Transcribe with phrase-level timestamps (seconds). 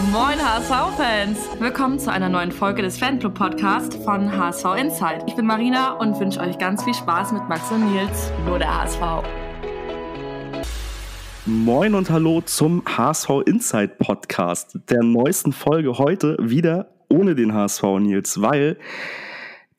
[0.00, 1.38] Moin HSV-Fans!
[1.60, 5.22] Willkommen zu einer neuen Folge des Fanclub-Podcasts von HSV Insight.
[5.26, 8.74] Ich bin Marina und wünsche euch ganz viel Spaß mit Max und Nils, nur der
[8.74, 9.00] HSV.
[11.44, 17.82] Moin und hallo zum HSV Insight Podcast, der neuesten Folge heute wieder ohne den HSV
[18.00, 18.78] Nils, weil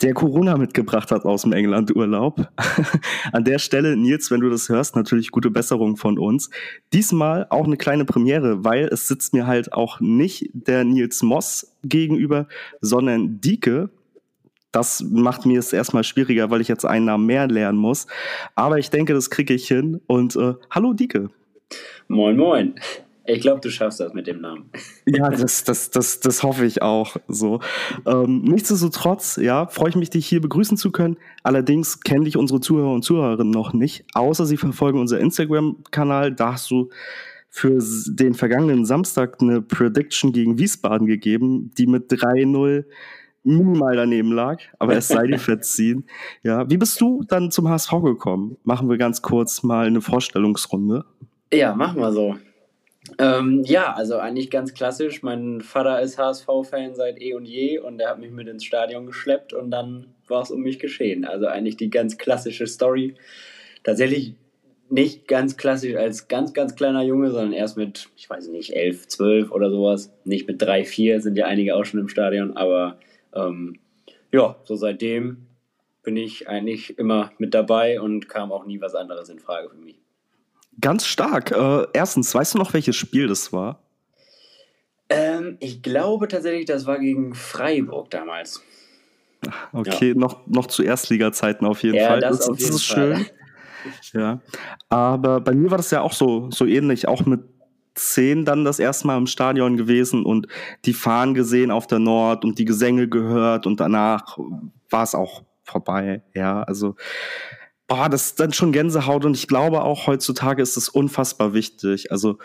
[0.02, 2.48] der Corona mitgebracht hat aus dem England-Urlaub.
[3.32, 6.50] An der Stelle, Nils, wenn du das hörst, natürlich gute Besserung von uns.
[6.92, 11.76] Diesmal auch eine kleine Premiere, weil es sitzt mir halt auch nicht der Nils Moss
[11.84, 12.48] gegenüber,
[12.82, 13.90] sondern Dieke.
[14.72, 18.08] Das macht mir es erstmal schwieriger, weil ich jetzt einen Namen mehr lernen muss.
[18.56, 20.02] Aber ich denke, das kriege ich hin.
[20.08, 21.30] Und äh, hallo Dieke.
[22.08, 22.76] Moin, moin.
[23.26, 24.70] Ich glaube, du schaffst das mit dem Namen.
[25.06, 27.60] Ja, das, das, das, das hoffe ich auch so.
[28.06, 31.18] Ähm, nichtsdestotrotz, ja, freue ich mich, dich hier begrüßen zu können.
[31.44, 36.34] Allerdings kennen dich unsere Zuhörer und Zuhörerinnen noch nicht, außer sie verfolgen unser Instagram-Kanal.
[36.34, 36.90] Da hast du
[37.50, 42.86] für den vergangenen Samstag eine Prediction gegen Wiesbaden gegeben, die mit 3-0
[43.44, 46.06] minimal daneben lag, aber es sei dir verziehen.
[46.42, 48.58] Ja, wie bist du dann zum HSV gekommen?
[48.64, 51.06] Machen wir ganz kurz mal eine Vorstellungsrunde.
[51.52, 52.36] Ja, machen wir so.
[53.20, 55.24] Ähm, ja, also eigentlich ganz klassisch.
[55.24, 59.06] Mein Vater ist HSV-Fan seit eh und je und er hat mich mit ins Stadion
[59.06, 61.26] geschleppt und dann war es um mich geschehen.
[61.26, 63.16] Also eigentlich die ganz klassische Story.
[63.84, 64.36] Tatsächlich
[64.90, 69.08] nicht ganz klassisch als ganz, ganz kleiner Junge, sondern erst mit, ich weiß nicht, elf,
[69.08, 70.14] zwölf oder sowas.
[70.24, 73.00] Nicht mit drei, vier, sind ja einige auch schon im Stadion, aber
[73.34, 73.80] ähm,
[74.32, 75.48] ja, so seitdem
[76.04, 79.78] bin ich eigentlich immer mit dabei und kam auch nie was anderes in Frage für
[79.78, 80.03] mich.
[80.82, 81.52] Ganz stark.
[81.52, 83.80] Äh, erstens, weißt du noch, welches Spiel das war?
[85.10, 88.64] Ähm, ich glaube tatsächlich, das war gegen Freiburg damals.
[89.74, 90.16] Okay, ja.
[90.16, 92.22] noch, noch zu Erstliga-Zeiten auf jeden ja, Fall.
[92.22, 93.16] Das, das, auf jeden ist Fall.
[93.18, 93.26] schön.
[94.14, 94.42] ja.
[94.90, 97.42] Aber bei mir war das ja auch so, so ähnlich, auch mit
[97.96, 100.48] zehn dann das erste Mal im Stadion gewesen und
[100.86, 104.38] die Fahnen gesehen auf der Nord und die Gesänge gehört und danach
[104.90, 106.24] war es auch vorbei.
[106.34, 106.96] Ja, also
[107.94, 112.12] oh, das ist dann schon Gänsehaut und ich glaube auch heutzutage ist es unfassbar wichtig.
[112.12, 112.38] Also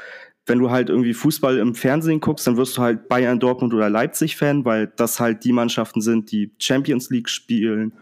[0.47, 3.91] wenn du halt irgendwie Fußball im Fernsehen guckst, dann wirst du halt Bayern, Dortmund oder
[3.91, 7.92] Leipzig Fan, weil das halt die Mannschaften sind, die Champions League spielen,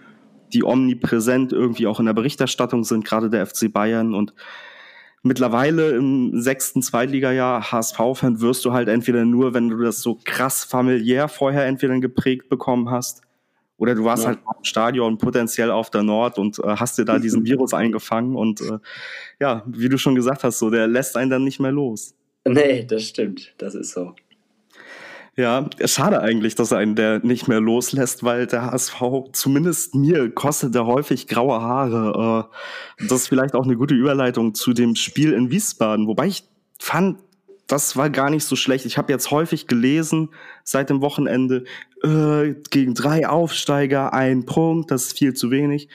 [0.53, 4.33] die omnipräsent irgendwie auch in der Berichterstattung sind, gerade der FC Bayern und
[5.23, 10.65] mittlerweile im sechsten Zweitligajahr HSV-Fan wirst du halt entweder nur, wenn du das so krass
[10.65, 13.26] familiär vorher entweder geprägt bekommen hast
[13.79, 14.31] oder du warst ja.
[14.31, 18.37] halt im Stadion potenziell auf der Nord und äh, hast dir da diesen Virus eingefangen
[18.37, 18.79] und äh,
[19.41, 22.15] ja, wie du schon gesagt hast, so der lässt einen dann nicht mehr los.
[22.47, 24.15] Nee, das stimmt, das ist so.
[25.39, 30.31] Ja, schade eigentlich, dass er einen der nicht mehr loslässt, weil der HSV, zumindest mir,
[30.31, 32.49] kostet er häufig graue Haare.
[33.01, 36.45] Äh, das ist vielleicht auch eine gute Überleitung zu dem Spiel in Wiesbaden, wobei ich
[36.79, 37.19] fand,
[37.67, 38.87] das war gar nicht so schlecht.
[38.87, 40.31] Ich habe jetzt häufig gelesen
[40.63, 41.65] seit dem Wochenende,
[42.03, 45.89] äh, gegen drei Aufsteiger ein Punkt, das ist viel zu wenig.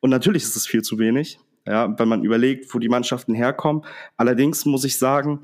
[0.00, 3.84] Und natürlich ist es viel zu wenig, ja, wenn man überlegt, wo die Mannschaften herkommen.
[4.16, 5.40] Allerdings muss ich sagen,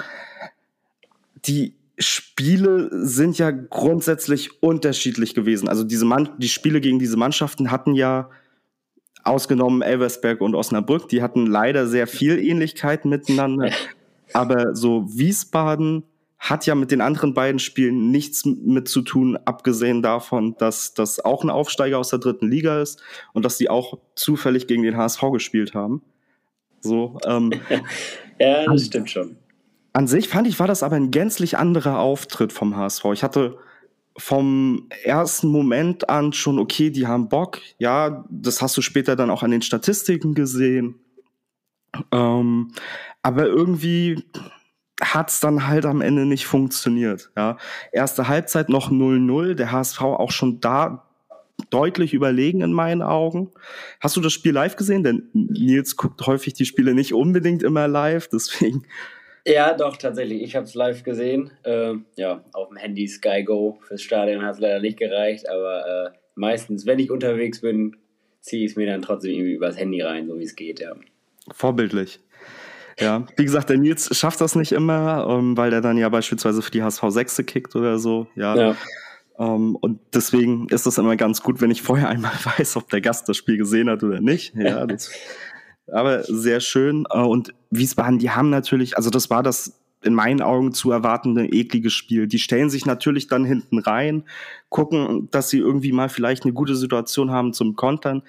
[1.45, 5.69] die Spiele sind ja grundsätzlich unterschiedlich gewesen.
[5.69, 8.31] Also diese Mann die Spiele gegen diese Mannschaften hatten ja
[9.23, 13.71] ausgenommen Elversberg und Osnabrück, die hatten leider sehr viel Ähnlichkeit miteinander.
[14.35, 16.05] Aber so Wiesbaden
[16.39, 21.25] hat ja mit den anderen beiden Spielen nichts mit zu tun, abgesehen davon, dass das
[21.25, 23.03] auch ein Aufsteiger aus der dritten Liga ist
[23.33, 26.03] und dass die auch zufällig gegen den HSV gespielt haben.
[26.81, 27.51] So, ähm,
[28.39, 29.37] ja, das stimmt schon.
[29.95, 33.05] An sich fand ich, war das aber ein gänzlich anderer Auftritt vom HSV.
[33.15, 33.57] Ich hatte
[34.17, 37.61] vom ersten Moment an schon, okay, die haben Bock.
[37.79, 40.97] Ja, das hast du später dann auch an den Statistiken gesehen.
[42.13, 42.73] Ähm,
[43.23, 44.25] aber irgendwie
[45.01, 47.31] hat es dann halt am Ende nicht funktioniert.
[47.37, 47.59] Ja.
[47.93, 51.09] Erste Halbzeit noch 0-0, der HSV auch schon da
[51.71, 53.51] deutlich überlegen in meinen Augen.
[54.01, 55.05] Hast du das Spiel live gesehen?
[55.05, 58.87] Denn Nils guckt häufig die Spiele nicht unbedingt immer live, deswegen.
[59.47, 60.43] Ja, doch, tatsächlich.
[60.43, 61.51] Ich habe es live gesehen.
[61.65, 63.79] Äh, ja, auf dem Handy Sky Go.
[63.83, 67.97] Fürs Stadion hat es leider nicht gereicht, aber äh, meistens, wenn ich unterwegs bin,
[68.41, 70.95] ziehe ich es mir dann trotzdem irgendwie übers Handy rein, so wie es geht, ja.
[71.53, 72.21] Vorbildlich.
[72.99, 76.63] Ja, wie gesagt, der Nils schafft das nicht immer, ähm, weil der dann ja beispielsweise
[76.63, 78.29] für die HSV 6 kickt oder so.
[78.37, 78.57] Ja.
[78.57, 78.77] ja.
[79.37, 82.89] Um, ähm, und deswegen ist es immer ganz gut, wenn ich vorher einmal weiß, ob
[82.91, 84.55] der Gast das Spiel gesehen hat oder nicht.
[84.55, 85.11] Ja, das,
[85.93, 87.05] aber sehr schön.
[87.13, 91.47] Uh, und Wiesbaden, die haben natürlich, also das war das in meinen Augen zu erwartende
[91.47, 92.27] eklige Spiel.
[92.27, 94.25] Die stellen sich natürlich dann hinten rein,
[94.69, 98.23] gucken, dass sie irgendwie mal vielleicht eine gute Situation haben zum Kontern.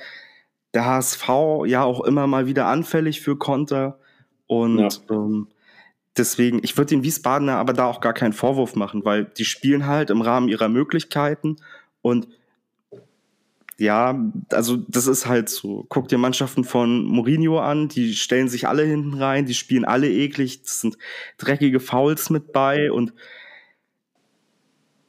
[0.76, 1.28] Der HSV
[1.66, 3.98] ja auch immer mal wieder anfällig für Konter.
[4.46, 4.80] Und
[5.10, 5.16] ja.
[5.16, 5.48] ähm,
[6.16, 9.88] deswegen, ich würde den Wiesbadener aber da auch gar keinen Vorwurf machen, weil die spielen
[9.88, 11.58] halt im Rahmen ihrer Möglichkeiten
[12.02, 12.28] und
[13.78, 14.18] ja,
[14.52, 15.86] also das ist halt so.
[15.90, 20.10] Guck dir Mannschaften von Mourinho an, die stellen sich alle hinten rein, die spielen alle
[20.10, 20.98] eklig, das sind
[21.38, 23.14] dreckige Fouls mit bei und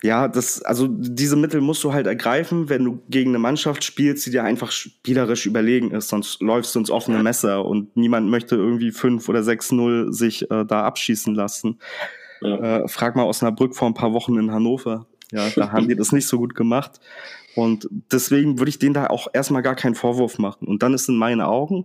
[0.07, 4.25] ja, das, also diese Mittel musst du halt ergreifen, wenn du gegen eine Mannschaft spielst,
[4.25, 8.55] die dir einfach spielerisch überlegen ist, sonst läufst du ins offene Messer und niemand möchte
[8.55, 11.81] irgendwie 5 oder 6-0 sich äh, da abschießen lassen.
[12.41, 12.85] Ja.
[12.85, 15.07] Äh, frag mal Osnabrück vor ein paar Wochen in Hannover.
[15.33, 17.01] Ja, da haben die das nicht so gut gemacht.
[17.57, 20.69] Und deswegen würde ich denen da auch erstmal gar keinen Vorwurf machen.
[20.69, 21.85] Und dann ist in meinen Augen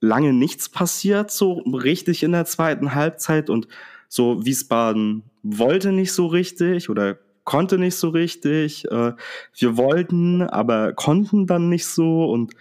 [0.00, 3.50] lange nichts passiert, so richtig in der zweiten Halbzeit.
[3.50, 3.68] Und
[4.08, 8.84] so Wiesbaden wollte nicht so richtig oder konnte nicht so richtig.
[8.90, 9.12] Äh,
[9.58, 12.26] wir wollten, aber konnten dann nicht so.
[12.26, 12.52] Und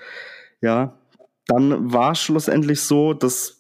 [0.62, 0.98] ja,
[1.46, 3.58] dann war schlussendlich so, dass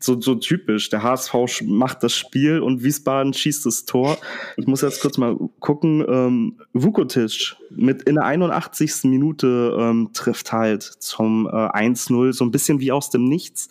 [0.00, 0.88] so, so typisch.
[0.88, 4.18] Der HSV macht das Spiel und Wiesbaden schießt das Tor.
[4.56, 6.04] Ich muss jetzt kurz mal gucken.
[6.08, 9.04] Ähm, Vukotic mit in der 81.
[9.04, 13.68] Minute ähm, trifft halt zum äh, 1-0, so ein bisschen wie aus dem Nichts.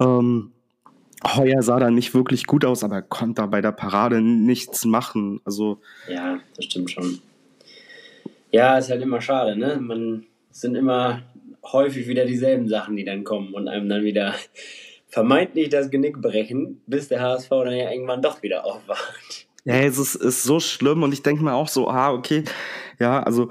[0.00, 0.52] Ähm,
[1.24, 5.40] Heuer sah da nicht wirklich gut aus, aber konnte da bei der Parade nichts machen.
[5.44, 7.20] Also ja, das stimmt schon.
[8.50, 9.78] Ja, ist halt immer schade, ne?
[9.80, 11.22] Man sind immer
[11.62, 14.34] häufig wieder dieselben Sachen, die dann kommen und einem dann wieder
[15.08, 19.46] vermeintlich das Genick brechen, bis der HSV dann ja irgendwann doch wieder aufwacht.
[19.64, 22.44] Ja, es ist, ist so schlimm und ich denke mir auch so, ah, okay,
[23.00, 23.48] ja, also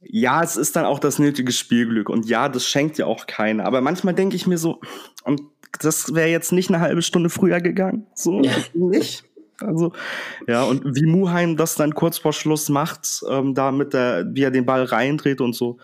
[0.00, 3.64] ja, es ist dann auch das nötige Spielglück und ja, das schenkt ja auch keiner.
[3.64, 4.80] Aber manchmal denke ich mir so,
[5.24, 5.42] und
[5.80, 8.52] das wäre jetzt nicht eine halbe Stunde früher gegangen, so ja.
[8.74, 9.24] nicht.
[9.60, 9.92] Also,
[10.46, 14.42] ja, und wie Muheim das dann kurz vor Schluss macht, ähm, da mit der, wie
[14.42, 15.78] er den Ball reindreht und so,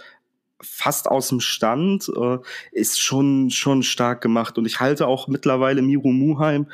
[0.60, 2.38] fast aus dem Stand, äh,
[2.70, 4.58] ist schon, schon stark gemacht.
[4.58, 6.68] Und ich halte auch mittlerweile Miro Muheim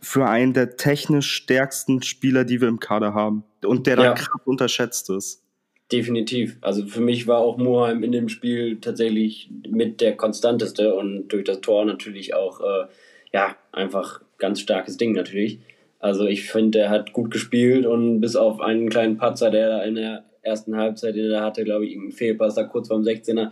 [0.00, 3.44] für einen der technisch stärksten Spieler, die wir im Kader haben.
[3.64, 4.02] Und der ja.
[4.02, 5.42] da krass unterschätzt ist.
[5.92, 6.56] Definitiv.
[6.62, 11.44] Also für mich war auch Muheim in dem Spiel tatsächlich mit der konstanteste und durch
[11.44, 12.86] das Tor natürlich auch, äh,
[13.32, 15.60] ja, einfach ganz starkes Ding natürlich.
[16.00, 19.94] Also ich finde, er hat gut gespielt und bis auf einen kleinen Patzer, der in
[19.94, 23.50] der ersten Halbzeit, den er hatte, glaube ich, einen Fehlpass da kurz vorm 16er.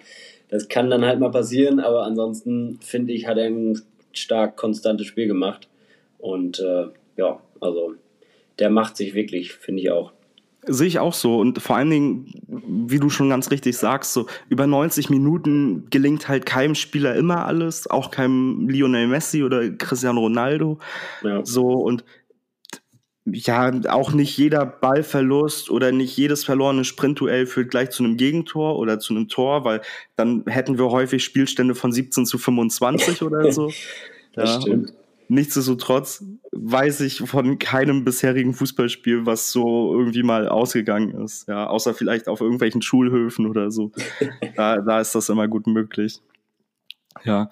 [0.49, 3.81] Das kann dann halt mal passieren, aber ansonsten finde ich, hat er ein
[4.13, 5.69] stark konstantes Spiel gemacht.
[6.19, 6.87] Und äh,
[7.17, 7.95] ja, also
[8.59, 10.13] der macht sich wirklich, finde ich auch.
[10.67, 11.39] Sehe ich auch so.
[11.39, 12.33] Und vor allen Dingen,
[12.67, 17.47] wie du schon ganz richtig sagst, so über 90 Minuten gelingt halt keinem Spieler immer
[17.47, 20.79] alles, auch keinem Lionel Messi oder Cristiano Ronaldo.
[21.23, 21.45] Ja.
[21.45, 22.05] So, und
[23.27, 28.79] ja, auch nicht jeder Ballverlust oder nicht jedes verlorene Sprintduell führt gleich zu einem Gegentor
[28.79, 29.81] oder zu einem Tor, weil
[30.17, 33.73] dann hätten wir häufig Spielstände von 17 zu 25 oder so.
[34.35, 34.93] das ja, stimmt.
[35.35, 41.49] Nichtsdestotrotz weiß ich von keinem bisherigen Fußballspiel, was so irgendwie mal ausgegangen ist.
[41.49, 43.91] Ja, außer vielleicht auf irgendwelchen Schulhöfen oder so.
[44.57, 46.21] da, da ist das immer gut möglich.
[47.25, 47.51] Ja.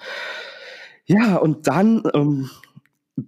[1.07, 2.51] Ja, und dann ähm,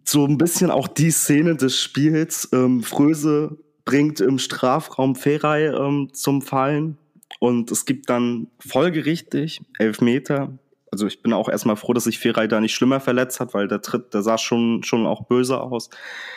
[0.04, 2.48] so ein bisschen auch die Szene des Spiels.
[2.52, 6.96] Ähm, Fröse bringt im Strafraum Feray ähm, zum Fallen
[7.40, 10.56] und es gibt dann folgerichtig Elfmeter.
[10.94, 13.66] Also ich bin auch erstmal froh, dass sich Feray da nicht schlimmer verletzt hat, weil
[13.66, 15.90] der Tritt, der sah schon, schon auch böse aus.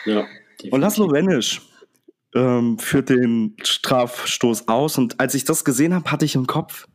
[0.04, 0.24] Ja,
[0.72, 1.62] und Laszlo Wenisch
[2.34, 6.88] ähm, führt den Strafstoß aus und als ich das gesehen habe, hatte ich im Kopf,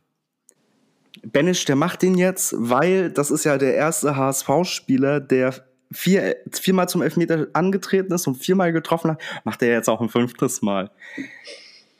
[1.22, 5.54] Benisch, der macht den jetzt, weil das ist ja der erste HSV-Spieler, der
[5.90, 10.10] vier, viermal zum Elfmeter angetreten ist und viermal getroffen hat, macht er jetzt auch ein
[10.10, 10.90] fünftes Mal.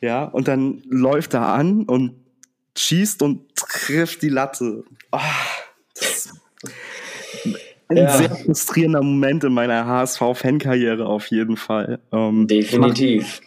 [0.03, 2.17] Ja, und dann läuft er an und
[2.77, 4.85] schießt und trifft die Latte.
[5.11, 5.19] Oh,
[7.89, 8.17] ein ja.
[8.17, 12.01] sehr frustrierender Moment in meiner HSV-Fankarriere auf jeden Fall.
[12.13, 13.41] Ähm, Definitiv.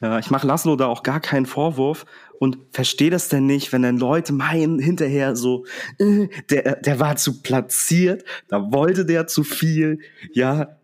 [0.00, 2.04] Ja, ich mache Laszlo da auch gar keinen Vorwurf
[2.38, 5.64] und verstehe das denn nicht, wenn dann Leute meinen hinterher so,
[5.98, 10.00] äh, der, der war zu platziert, da wollte der zu viel,
[10.32, 10.76] ja,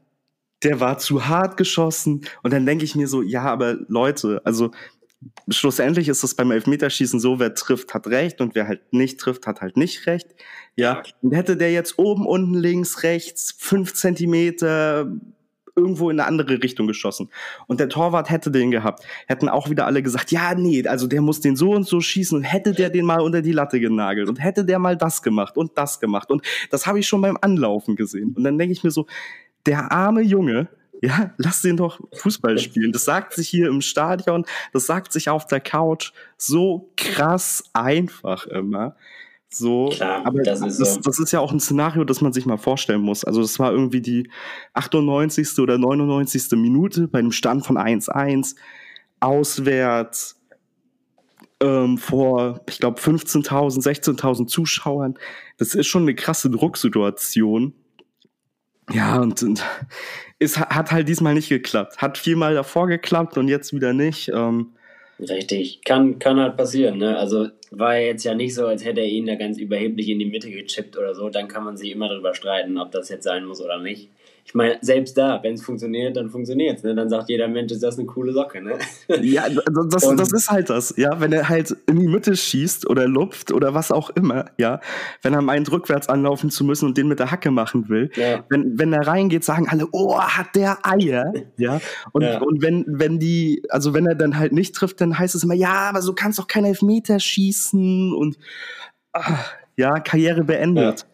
[0.62, 4.70] der war zu hart geschossen und dann denke ich mir so, ja, aber Leute, also
[5.48, 9.46] schlussendlich ist es beim Elfmeterschießen so, wer trifft, hat recht und wer halt nicht trifft,
[9.46, 10.28] hat halt nicht recht.
[10.78, 15.10] Ja, und hätte der jetzt oben, unten, links, rechts, fünf Zentimeter,
[15.74, 17.30] irgendwo in eine andere Richtung geschossen.
[17.66, 19.04] Und der Torwart hätte den gehabt.
[19.26, 22.38] Hätten auch wieder alle gesagt, ja, nee, also der muss den so und so schießen
[22.38, 25.56] und hätte der den mal unter die Latte genagelt und hätte der mal das gemacht
[25.56, 26.30] und das gemacht.
[26.30, 28.34] Und das habe ich schon beim Anlaufen gesehen.
[28.36, 29.06] Und dann denke ich mir so,
[29.66, 30.68] der arme Junge,
[31.02, 32.92] ja, lass den doch Fußball spielen.
[32.92, 38.46] Das sagt sich hier im Stadion, das sagt sich auf der Couch so krass einfach
[38.46, 38.94] immer.
[39.50, 41.00] So, Klar, aber das das ist ist, so.
[41.00, 43.24] das ist ja auch ein Szenario, das man sich mal vorstellen muss.
[43.24, 44.30] Also das war irgendwie die
[44.74, 45.58] 98.
[45.60, 46.50] oder 99.
[46.52, 48.56] Minute bei einem Stand von 1-1,
[49.20, 50.38] auswärts,
[51.60, 55.14] ähm, vor, ich glaube, 15.000, 16.000 Zuschauern.
[55.56, 57.72] Das ist schon eine krasse Drucksituation.
[58.90, 59.64] Ja, und, und
[60.38, 61.98] es ha- hat halt diesmal nicht geklappt.
[61.98, 64.30] Hat viermal davor geklappt und jetzt wieder nicht.
[64.32, 64.74] Ähm,
[65.20, 65.80] Richtig.
[65.84, 67.16] Kann, kann halt passieren, ne?
[67.18, 70.26] Also war jetzt ja nicht so, als hätte er ihn da ganz überheblich in die
[70.26, 71.28] Mitte gechippt oder so.
[71.28, 74.10] Dann kann man sich immer darüber streiten, ob das jetzt sein muss oder nicht.
[74.50, 76.82] Ich meine, selbst da, wenn es funktioniert, dann funktioniert es.
[76.82, 76.94] Ne?
[76.94, 78.78] Dann sagt jeder Mensch, ist das eine coole Socke, ne?
[79.20, 79.44] Ja,
[79.90, 83.06] das, Und- das ist halt das, ja, wenn er halt in die Mitte schießt oder
[83.06, 84.80] lupft oder was auch immer, ja,
[85.20, 88.42] wenn er meint, rückwärts anlaufen zu müssen und den mit der Hacke machen will, Ja.
[88.48, 91.78] wenn, wenn er reingeht, sagen alle, oh, hat der Eier, ja,
[92.12, 92.40] und, Ja.
[92.40, 95.52] und wenn, wenn die, also wenn er dann halt nicht trifft, dann heißt es immer,
[95.54, 98.38] ja, aber so kannst doch kein Elfmeter schießen und,
[99.12, 99.40] ah,
[99.76, 101.04] ja, Karriere beendet.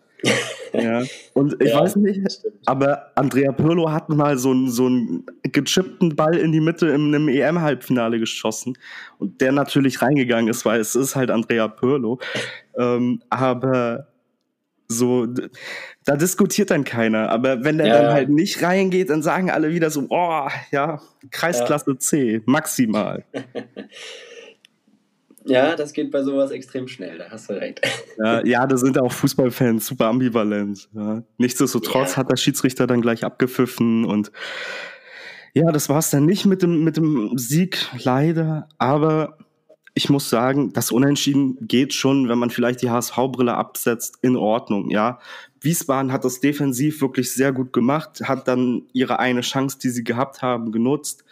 [0.72, 1.02] Ja.
[1.34, 2.56] Und ich Ja, weiß nicht, stimmt.
[2.66, 7.14] aber Andrea Pirlo hat mal so einen, so einen gechippten Ball in die Mitte in
[7.14, 8.76] einem EM-Halbfinale geschossen
[9.18, 12.18] und der natürlich reingegangen ist, weil es ist halt Andrea Pirlo.
[12.76, 14.08] ähm, aber
[14.88, 15.26] so,
[16.04, 17.30] da diskutiert dann keiner.
[17.30, 21.00] Aber wenn der Ja, dann halt nicht reingeht, dann sagen alle wieder so, oh, ja,
[21.30, 23.24] Kreisklasse C, maximal.
[25.46, 27.80] Ja, das geht bei sowas extrem schnell, da hast du recht.
[28.18, 30.88] Ja, ja, da sind auch Fußballfans super ambivalent.
[30.94, 31.22] Ja.
[31.38, 32.16] Nichtsdestotrotz Ja.
[32.18, 34.30] hat der Schiedsrichter dann gleich abgepfiffen und
[35.52, 38.68] ja, das war es dann nicht mit dem, mit dem Sieg, leider.
[38.78, 39.38] Aber
[39.94, 44.90] ich muss sagen, das Unentschieden geht schon, wenn man vielleicht die HSV-Brille absetzt, in Ordnung,
[44.90, 45.20] ja.
[45.60, 50.04] Wiesbaden hat das defensiv wirklich sehr gut gemacht, hat dann ihre eine Chance, die sie
[50.04, 51.24] gehabt haben, genutzt.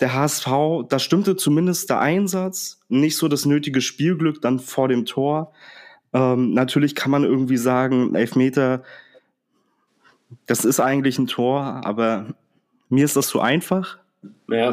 [0.00, 0.46] Der HSV,
[0.88, 5.52] da stimmte zumindest der Einsatz, nicht so das nötige Spielglück dann vor dem Tor.
[6.12, 8.82] Ähm, natürlich kann man irgendwie sagen, Elfmeter,
[10.46, 12.34] das ist eigentlich ein Tor, aber
[12.88, 13.98] mir ist das zu einfach.
[14.48, 14.72] Ja,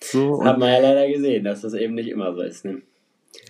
[0.00, 2.64] So, hat und, man ja leider gesehen, dass das eben nicht immer so ist.
[2.64, 2.82] Ne?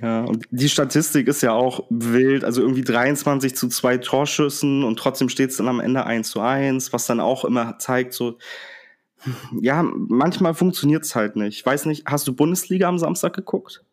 [0.01, 4.99] ja, und die Statistik ist ja auch wild, also irgendwie 23 zu 2 Torschüssen und
[4.99, 8.39] trotzdem steht es dann am Ende 1 zu 1, was dann auch immer zeigt, so,
[9.61, 11.59] ja, manchmal funktioniert es halt nicht.
[11.59, 13.85] Ich weiß nicht, hast du Bundesliga am Samstag geguckt?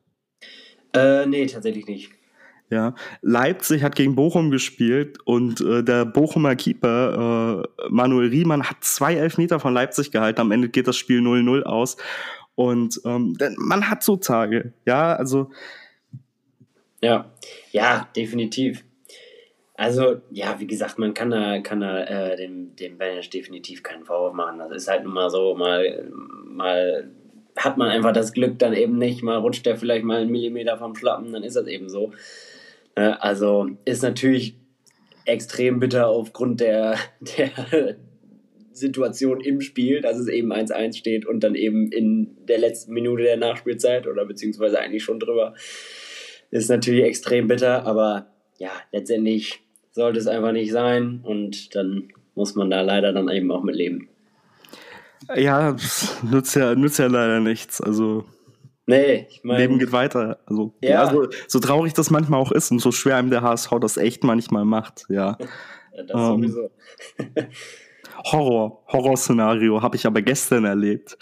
[0.94, 2.12] Äh, nee, tatsächlich nicht.
[2.72, 8.78] Ja, Leipzig hat gegen Bochum gespielt und äh, der Bochumer Keeper äh, Manuel Riemann hat
[8.82, 10.42] zwei Elfmeter von Leipzig gehalten.
[10.42, 11.98] Am Ende geht das Spiel 0-0 aus.
[12.54, 15.50] Und ähm, man hat so Tage, ja, also
[17.02, 17.32] Ja,
[17.72, 18.84] ja, definitiv.
[19.80, 24.04] Also, ja, wie gesagt, man kann da, kann da äh, dem, dem Banish definitiv keinen
[24.04, 24.60] Vorwurf machen.
[24.60, 26.12] Das ist halt nun mal so, mal,
[26.44, 27.10] mal
[27.56, 30.78] hat man einfach das Glück dann eben nicht, mal rutscht der vielleicht mal einen Millimeter
[30.78, 32.12] vom Schlappen, dann ist das eben so.
[32.96, 34.58] Äh, also ist natürlich
[35.24, 36.98] extrem bitter aufgrund der,
[37.38, 37.96] der
[38.74, 43.24] Situation im Spiel, dass es eben 1-1 steht und dann eben in der letzten Minute
[43.24, 45.56] der Nachspielzeit oder beziehungsweise eigentlich schon drüber
[46.52, 49.62] ist natürlich extrem bitter, aber ja, letztendlich
[50.00, 53.76] sollte es einfach nicht sein und dann muss man da leider dann eben auch mit
[53.76, 54.08] leben.
[55.36, 55.76] ja,
[56.24, 57.82] nützt ja, nützt ja leider nichts.
[57.82, 58.24] Also
[58.86, 60.40] Nee, ich Leben meine, geht weiter.
[60.46, 60.90] Also Ja.
[60.90, 63.98] ja, so, so traurig das manchmal auch ist und so schwer einem der HSV das
[63.98, 65.04] echt manchmal macht.
[65.10, 65.38] Ja,
[66.08, 66.72] das ähm, sowieso.
[68.26, 71.18] Horror, Horrorszenario habe ich aber gestern erlebt.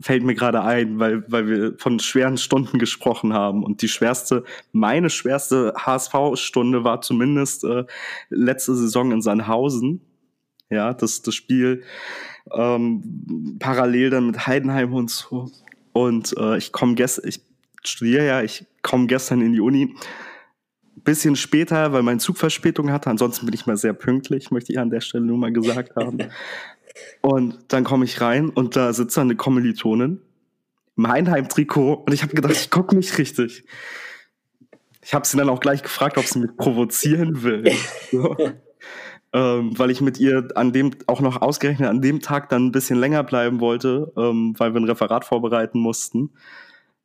[0.00, 3.64] Fällt mir gerade ein, weil, weil wir von schweren Stunden gesprochen haben.
[3.64, 7.84] Und die schwerste, meine schwerste HSV-Stunde war zumindest äh,
[8.30, 10.00] letzte Saison in Sandhausen.
[10.70, 11.82] Ja, das, das Spiel
[12.52, 15.50] ähm, parallel dann mit Heidenheim und so.
[15.92, 17.40] Und äh, ich komme gestern, ich
[17.82, 19.94] studiere ja, ich komme gestern in die Uni.
[21.04, 23.10] Bisschen später, weil mein Zug Verspätung hatte.
[23.10, 26.18] Ansonsten bin ich mal sehr pünktlich, möchte ich an der Stelle nur mal gesagt haben.
[27.20, 30.20] Und dann komme ich rein und da sitzt eine Kommilitonin
[30.96, 33.64] im Heidenheim-Trikot und ich habe gedacht, ich gucke nicht richtig.
[35.02, 37.64] Ich habe sie dann auch gleich gefragt, ob sie mich provozieren will.
[38.10, 38.36] So.
[39.34, 42.72] ähm, weil ich mit ihr an dem, auch noch ausgerechnet an dem Tag dann ein
[42.72, 46.30] bisschen länger bleiben wollte, ähm, weil wir ein Referat vorbereiten mussten.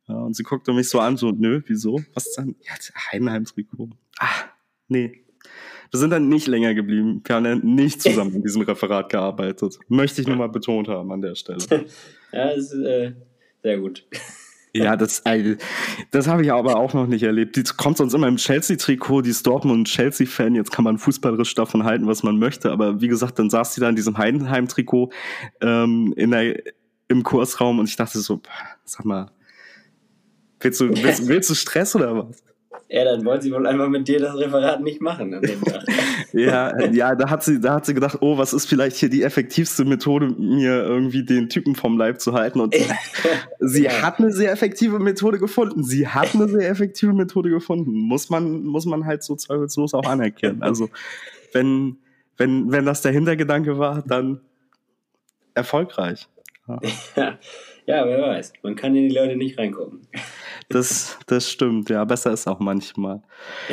[0.08, 2.02] Ja, und sie guckte mich so an, so, nö, wieso?
[2.12, 2.56] Was dann?
[2.60, 2.74] Ja,
[3.12, 3.90] Heidenheim-Trikot.
[4.18, 4.28] Ah,
[4.88, 5.24] nee.
[5.90, 7.22] Wir sind dann nicht länger geblieben.
[7.24, 9.78] Wir haben dann nicht zusammen in diesem Referat gearbeitet.
[9.88, 11.58] Möchte ich nur mal betont haben an der Stelle.
[12.32, 13.12] Ja, ist äh,
[13.62, 14.04] sehr gut.
[14.76, 15.56] Ja, das, äh,
[16.10, 17.54] das habe ich aber auch noch nicht erlebt.
[17.54, 20.56] Die kommt sonst immer im Chelsea-Trikot, die ist Dortmund-Chelsea-Fan.
[20.56, 22.72] Jetzt kann man fußballerisch davon halten, was man möchte.
[22.72, 25.12] Aber wie gesagt, dann saß sie da in diesem Heidenheim-Trikot
[25.60, 26.60] ähm, in der,
[27.06, 28.40] im Kursraum und ich dachte so,
[28.84, 29.30] sag mal,
[30.64, 32.42] willst du, willst, willst du Stress oder was?
[32.88, 35.84] Ja, dann wollte sie wohl einfach mit dir das Referat nicht machen an dem Tag.
[36.32, 39.22] ja, ja, da hat sie, da hat sie gedacht, oh, was ist vielleicht hier die
[39.22, 42.60] effektivste Methode, mir irgendwie den Typen vom Leib zu halten.
[42.60, 42.74] Und
[43.60, 44.02] sie ja.
[44.02, 45.82] hat eine sehr effektive Methode gefunden.
[45.82, 47.92] Sie hat eine sehr effektive Methode gefunden.
[47.92, 50.62] Muss man, muss man halt so zweifelslos auch anerkennen.
[50.62, 50.90] Also,
[51.52, 51.96] wenn,
[52.36, 54.40] wenn, wenn das der Hintergedanke war, dann
[55.54, 56.28] erfolgreich.
[56.68, 57.38] Ja.
[57.86, 58.54] Ja, wer weiß.
[58.62, 60.06] Man kann in die Leute nicht reingucken.
[60.70, 62.02] Das, das stimmt, ja.
[62.06, 63.22] Besser ist auch manchmal.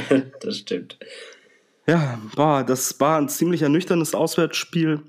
[0.41, 0.99] das stimmt.
[1.87, 5.01] Ja, boah, das war ein ziemlich ernüchterndes Auswärtsspiel.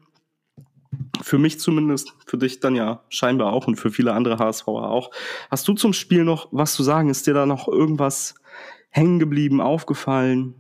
[1.23, 5.11] Für mich zumindest, für dich dann ja scheinbar auch und für viele andere HSVer auch.
[5.50, 7.11] Hast du zum Spiel noch was zu sagen?
[7.11, 8.37] Ist dir da noch irgendwas
[8.90, 10.54] hängen geblieben, aufgefallen,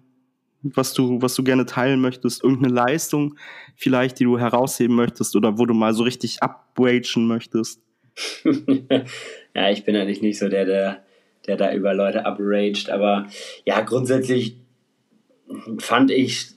[0.62, 2.42] was du, was du gerne teilen möchtest?
[2.42, 3.36] Irgendeine Leistung
[3.76, 7.80] vielleicht, die du herausheben möchtest oder wo du mal so richtig upwagen möchtest?
[9.54, 11.02] ja, ich bin eigentlich nicht so der, der,
[11.46, 13.26] der da über Leute upraged, aber
[13.64, 14.56] ja, grundsätzlich
[15.78, 16.48] fand ich,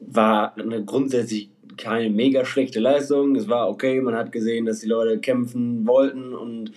[0.00, 3.34] war eine grundsätzlich keine mega schlechte Leistung.
[3.36, 6.72] Es war okay, man hat gesehen, dass die Leute kämpfen wollten und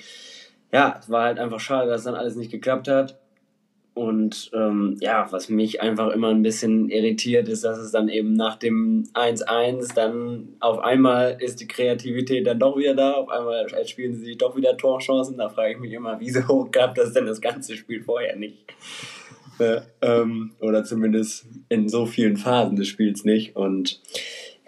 [0.71, 3.19] ja, es war halt einfach schade, dass dann alles nicht geklappt hat.
[3.97, 8.33] Und ähm, ja, was mich einfach immer ein bisschen irritiert, ist, dass es dann eben
[8.33, 13.67] nach dem 1-1 dann auf einmal ist die Kreativität dann doch wieder da, auf einmal
[13.87, 15.37] spielen sie sich doch wieder Torchancen.
[15.37, 18.57] Da frage ich mich immer, wieso gab das denn das ganze Spiel vorher nicht?
[19.59, 23.55] Äh, ähm, oder zumindest in so vielen Phasen des Spiels nicht.
[23.55, 23.99] Und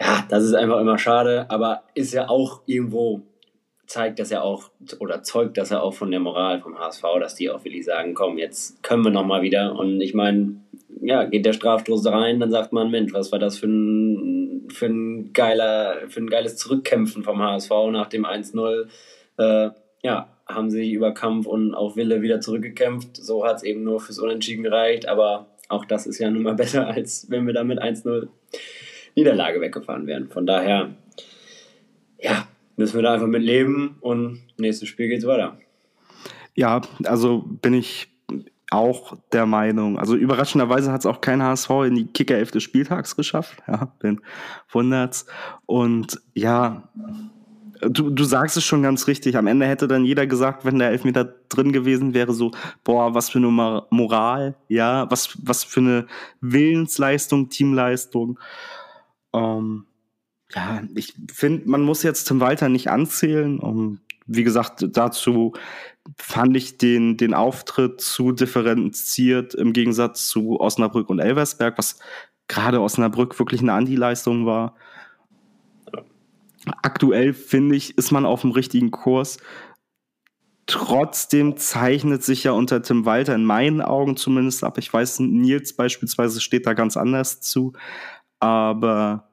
[0.01, 3.21] ja, das ist einfach immer schade, aber ist ja auch irgendwo
[3.89, 4.69] zeigt das ja auch
[5.00, 8.13] oder zeugt das ja auch von der Moral vom HSV, dass die auch wirklich sagen,
[8.13, 9.77] komm, jetzt können wir nochmal wieder.
[9.77, 10.62] Und ich meine,
[11.01, 14.86] ja, geht der Strafstoß rein, dann sagt man, Mensch, was war das für ein, für
[14.86, 18.88] ein geiler, für ein geiles Zurückkämpfen vom HSV nach dem 1-0.
[19.38, 19.72] Äh,
[20.03, 23.17] ja, haben sie über Kampf und auch Wille wieder zurückgekämpft.
[23.17, 26.53] So hat es eben nur fürs Unentschieden gereicht, aber auch das ist ja nun mal
[26.55, 28.27] besser, als wenn wir da mit 1-0
[29.15, 30.29] Niederlage weggefahren wären.
[30.29, 30.91] Von daher,
[32.79, 35.57] müssen wir da einfach mit leben und nächstes Spiel geht's weiter.
[36.55, 38.07] Ja, also bin ich
[38.72, 40.00] auch der Meinung.
[40.00, 43.61] Also überraschenderweise hat es auch kein HSV in die Kicker 11 des Spieltags geschafft.
[43.68, 44.22] Ja, bin
[44.72, 45.25] wundert's.
[45.65, 46.87] Und ja,
[47.81, 49.35] du, du sagst es schon ganz richtig.
[49.35, 52.51] Am Ende hätte dann jeder gesagt, wenn der Elfmeter drin gewesen wäre, so,
[52.85, 56.07] boah, was für eine Moral, ja, was, was für eine
[56.39, 58.39] Willensleistung, Teamleistung.
[59.33, 59.85] Ähm,
[60.53, 63.59] ja, ich finde, man muss jetzt Tim Walter nicht anzählen.
[63.59, 65.53] Um, wie gesagt, dazu
[66.18, 72.00] fand ich den, den Auftritt zu differenziert im Gegensatz zu Osnabrück und Elversberg, was
[72.48, 74.75] gerade Osnabrück wirklich eine Anti-Leistung war.
[76.81, 79.38] Aktuell finde ich, ist man auf dem richtigen Kurs.
[80.66, 84.77] Trotzdem zeichnet sich ja unter Tim Walter in meinen Augen zumindest ab.
[84.77, 87.74] Ich weiß, Nils beispielsweise steht da ganz anders zu.
[88.40, 89.28] Aber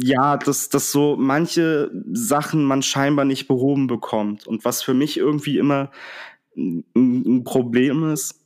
[0.00, 4.46] ja, dass, dass so manche Sachen man scheinbar nicht behoben bekommt.
[4.46, 5.90] Und was für mich irgendwie immer
[6.56, 8.42] ein, ein Problem ist,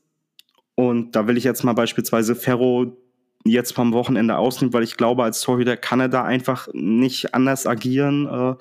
[0.74, 2.96] und da will ich jetzt mal beispielsweise Ferro
[3.44, 7.66] jetzt vom Wochenende ausnehmen, weil ich glaube, als Torhüter kann er da einfach nicht anders
[7.66, 8.55] agieren äh,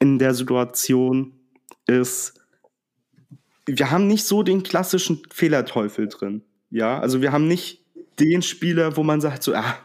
[0.00, 1.32] in der Situation,
[1.86, 2.40] ist,
[3.66, 6.42] wir haben nicht so den klassischen Fehlerteufel drin.
[6.70, 7.84] Ja, also wir haben nicht
[8.18, 9.76] den Spieler, wo man sagt so, ah,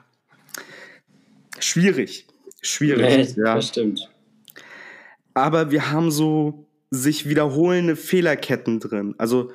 [1.60, 2.28] Schwierig.
[2.62, 3.36] Schwierig.
[3.36, 3.56] Nee, ja.
[3.56, 4.10] Das stimmt.
[5.34, 9.16] Aber wir haben so sich wiederholende Fehlerketten drin.
[9.18, 9.52] Also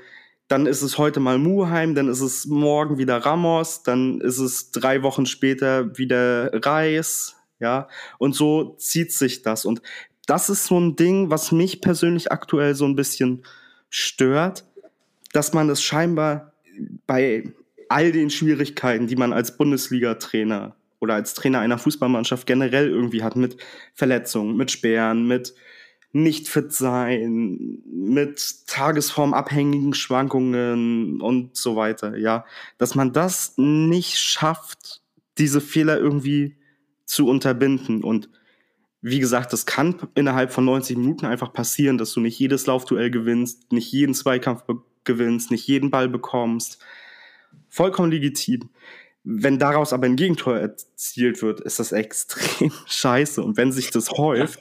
[0.48, 4.70] dann ist es heute mal Muheim, dann ist es morgen wieder Ramos, dann ist es
[4.70, 7.88] drei Wochen später wieder Reis, ja.
[8.18, 9.64] Und so zieht sich das.
[9.64, 9.80] Und
[10.26, 13.44] das ist so ein Ding, was mich persönlich aktuell so ein bisschen
[13.88, 14.64] stört,
[15.32, 16.52] dass man es scheinbar
[17.06, 17.44] bei
[17.88, 23.34] all den Schwierigkeiten, die man als Bundesliga-Trainer oder als Trainer einer Fußballmannschaft generell irgendwie hat
[23.34, 23.56] mit
[23.92, 25.52] Verletzungen, mit Sperren, mit
[26.12, 32.44] nicht fit sein, mit tagesformabhängigen Schwankungen und so weiter, ja,
[32.78, 35.02] dass man das nicht schafft,
[35.38, 36.56] diese Fehler irgendwie
[37.04, 38.28] zu unterbinden und
[39.00, 43.10] wie gesagt, das kann innerhalb von 90 Minuten einfach passieren, dass du nicht jedes Laufduell
[43.10, 44.62] gewinnst, nicht jeden Zweikampf
[45.02, 46.78] gewinnst, nicht jeden Ball bekommst.
[47.68, 48.70] Vollkommen legitim.
[49.24, 53.42] Wenn daraus aber ein Gegentor erzielt wird, ist das extrem scheiße.
[53.42, 54.60] Und wenn sich das häuft,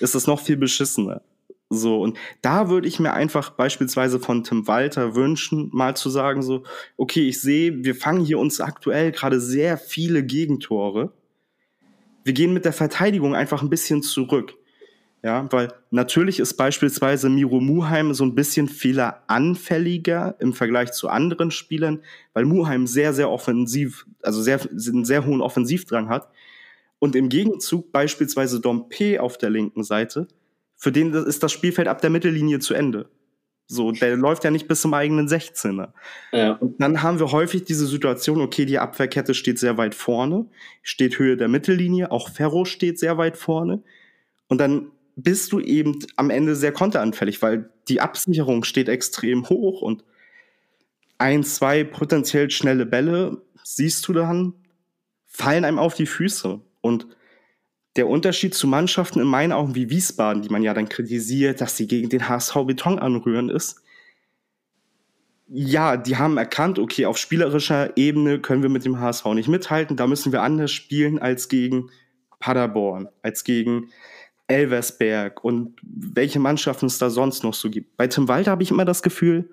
[0.00, 1.22] ist das noch viel beschissener.
[1.68, 6.42] So, und da würde ich mir einfach beispielsweise von Tim Walter wünschen, mal zu sagen,
[6.42, 6.62] so,
[6.96, 11.12] okay, ich sehe, wir fangen hier uns aktuell gerade sehr viele Gegentore.
[12.22, 14.54] Wir gehen mit der Verteidigung einfach ein bisschen zurück.
[15.26, 21.50] Ja, weil natürlich ist beispielsweise Miro Muheim so ein bisschen fehleranfälliger im Vergleich zu anderen
[21.50, 26.28] Spielern, weil Muheim sehr, sehr offensiv, also sehr, einen sehr hohen Offensivdrang hat.
[27.00, 30.28] Und im Gegenzug beispielsweise Dompe auf der linken Seite,
[30.76, 33.10] für den ist das Spielfeld ab der Mittellinie zu Ende.
[33.66, 35.88] So, der läuft ja nicht bis zum eigenen 16er.
[36.30, 36.52] Ja.
[36.52, 40.46] Und dann haben wir häufig diese Situation, okay, die Abwehrkette steht sehr weit vorne,
[40.82, 43.82] steht Höhe der Mittellinie, auch Ferro steht sehr weit vorne.
[44.46, 49.80] Und dann bist du eben am Ende sehr konteranfällig, weil die Absicherung steht extrem hoch
[49.82, 50.04] und
[51.18, 54.54] ein, zwei potenziell schnelle Bälle siehst du dann,
[55.26, 56.60] fallen einem auf die Füße.
[56.82, 57.06] Und
[57.96, 61.76] der Unterschied zu Mannschaften in meinen Augen wie Wiesbaden, die man ja dann kritisiert, dass
[61.78, 63.82] sie gegen den HSV Beton anrühren, ist,
[65.48, 69.96] ja, die haben erkannt, okay, auf spielerischer Ebene können wir mit dem HSV nicht mithalten,
[69.96, 71.90] da müssen wir anders spielen als gegen
[72.40, 73.90] Paderborn, als gegen
[74.48, 77.96] Elversberg und welche Mannschaften es da sonst noch so gibt.
[77.96, 79.48] Bei Tim Walter habe ich immer das Gefühl,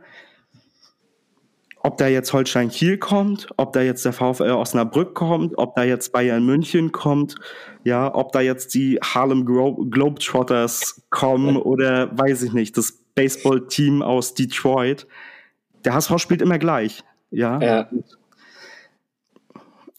[1.86, 5.84] ob da jetzt Holstein Kiel kommt, ob da jetzt der VfL Osnabrück kommt, ob da
[5.84, 7.36] jetzt Bayern München kommt,
[7.84, 14.02] ja, ob da jetzt die Harlem Glo Globetrotters kommen oder weiß ich nicht, das Baseball-Team
[14.02, 15.08] aus Detroit.
[15.84, 17.60] Der HSV spielt immer gleich, ja.
[17.60, 17.90] ja.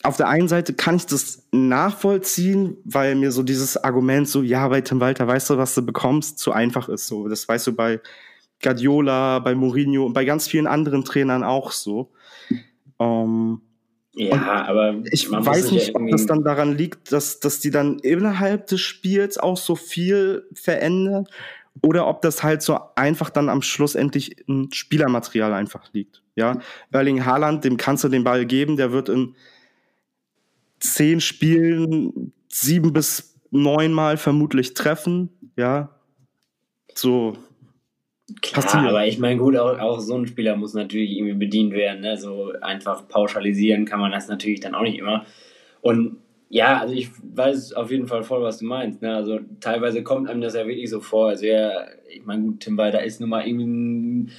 [0.05, 4.69] Auf der einen Seite kann ich das nachvollziehen, weil mir so dieses Argument so, ja,
[4.69, 7.07] bei Tim Walter weißt du, was du bekommst, zu einfach ist.
[7.07, 8.01] So, das weißt du bei
[8.63, 12.11] Guardiola, bei Mourinho und bei ganz vielen anderen Trainern auch so.
[13.01, 13.63] Ähm,
[14.13, 17.99] ja, aber ich weiß nicht, ja ob das dann daran liegt, dass, dass die dann
[17.99, 21.27] innerhalb des Spiels auch so viel verändern
[21.83, 26.23] oder ob das halt so einfach dann am Schluss endlich ein Spielermaterial einfach liegt.
[26.37, 26.59] Ja,
[26.93, 29.35] Erling Haaland, dem kannst du den Ball geben, der wird in
[30.85, 35.31] zehn Spielen sieben bis neunmal vermutlich treffen.
[35.57, 35.91] Ja,
[36.95, 37.37] so
[38.41, 38.87] Klar, passieren.
[38.87, 42.01] aber ich meine, gut, auch, auch, so ein Spieler muss natürlich irgendwie bedient werden.
[42.01, 42.17] Ne?
[42.17, 45.27] So einfach pauschalisieren kann man das natürlich dann auch nicht immer.
[45.83, 46.17] Und
[46.49, 49.03] ja, also ich weiß auf jeden Fall voll, was du meinst.
[49.03, 49.15] Ne?
[49.15, 52.79] Also teilweise kommt einem das ja wirklich so vor, als wäre, ich meine, gut, Tim
[52.79, 54.31] Walter ist nun mal irgendwie,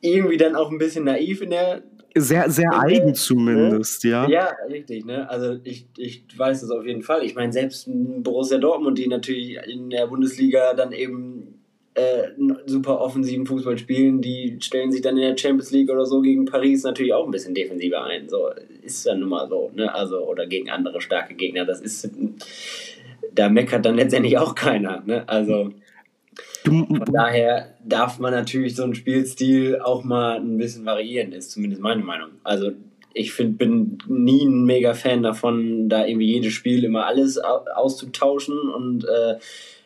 [0.00, 1.82] irgendwie dann auch ein bisschen naiv in der.
[2.16, 3.12] Sehr, sehr eigen ne?
[3.12, 4.10] zumindest, ne?
[4.10, 4.28] ja.
[4.28, 5.28] Ja, richtig, ne?
[5.30, 7.24] Also ich, ich weiß das auf jeden Fall.
[7.24, 11.60] Ich meine, selbst Borussia Dortmund, die natürlich in der Bundesliga dann eben
[11.94, 12.28] äh,
[12.66, 16.46] super offensiven Fußball spielen, die stellen sich dann in der Champions League oder so gegen
[16.46, 18.28] Paris natürlich auch ein bisschen defensiver ein.
[18.28, 18.50] So
[18.82, 19.92] ist dann nun mal so, ne?
[19.94, 21.64] Also, oder gegen andere starke Gegner.
[21.64, 22.10] Das ist,
[23.34, 25.28] da meckert dann letztendlich auch keiner, ne?
[25.28, 25.72] Also.
[26.64, 31.82] Von daher darf man natürlich so einen Spielstil auch mal ein bisschen variieren, ist zumindest
[31.82, 32.30] meine Meinung.
[32.44, 32.72] Also
[33.14, 38.58] ich find, bin nie ein mega Fan davon, da irgendwie jedes Spiel immer alles auszutauschen
[38.58, 39.38] und äh,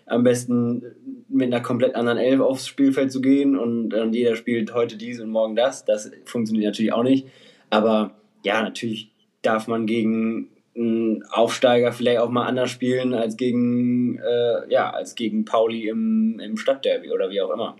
[0.06, 0.82] am besten
[1.28, 5.20] mit einer komplett anderen Elf aufs Spielfeld zu gehen und, und jeder spielt heute dies
[5.20, 5.84] und morgen das.
[5.84, 7.26] Das funktioniert natürlich auch nicht.
[7.70, 8.12] Aber
[8.44, 9.10] ja, natürlich
[9.42, 15.14] darf man gegen einen Aufsteiger vielleicht auch mal anders spielen als gegen, äh, ja, als
[15.14, 17.76] gegen Pauli im, im Stadtderby oder wie auch immer.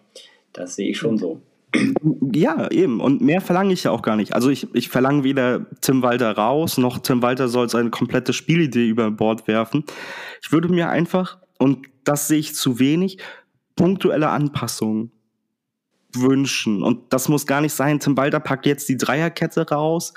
[0.52, 1.40] Das sehe ich schon so.
[2.32, 3.00] Ja, eben.
[3.00, 4.34] Und mehr verlange ich ja auch gar nicht.
[4.34, 8.88] Also ich, ich verlange weder Tim Walter raus, noch Tim Walter soll seine komplette Spielidee
[8.88, 9.84] über Bord werfen.
[10.40, 13.18] Ich würde mir einfach und das sehe ich zu wenig,
[13.76, 15.10] punktuelle Anpassungen
[16.12, 16.82] wünschen.
[16.82, 20.14] Und das muss gar nicht sein, Tim Walter packt jetzt die Dreierkette raus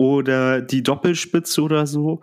[0.00, 2.22] oder die Doppelspitze oder so.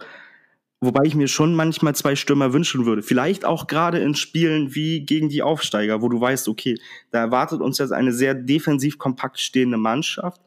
[0.82, 3.04] Wobei ich mir schon manchmal zwei Stürmer wünschen würde.
[3.04, 6.80] Vielleicht auch gerade in Spielen wie gegen die Aufsteiger, wo du weißt, okay,
[7.12, 10.42] da erwartet uns jetzt eine sehr defensiv kompakt stehende Mannschaft.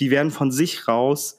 [0.00, 1.38] Die werden von sich raus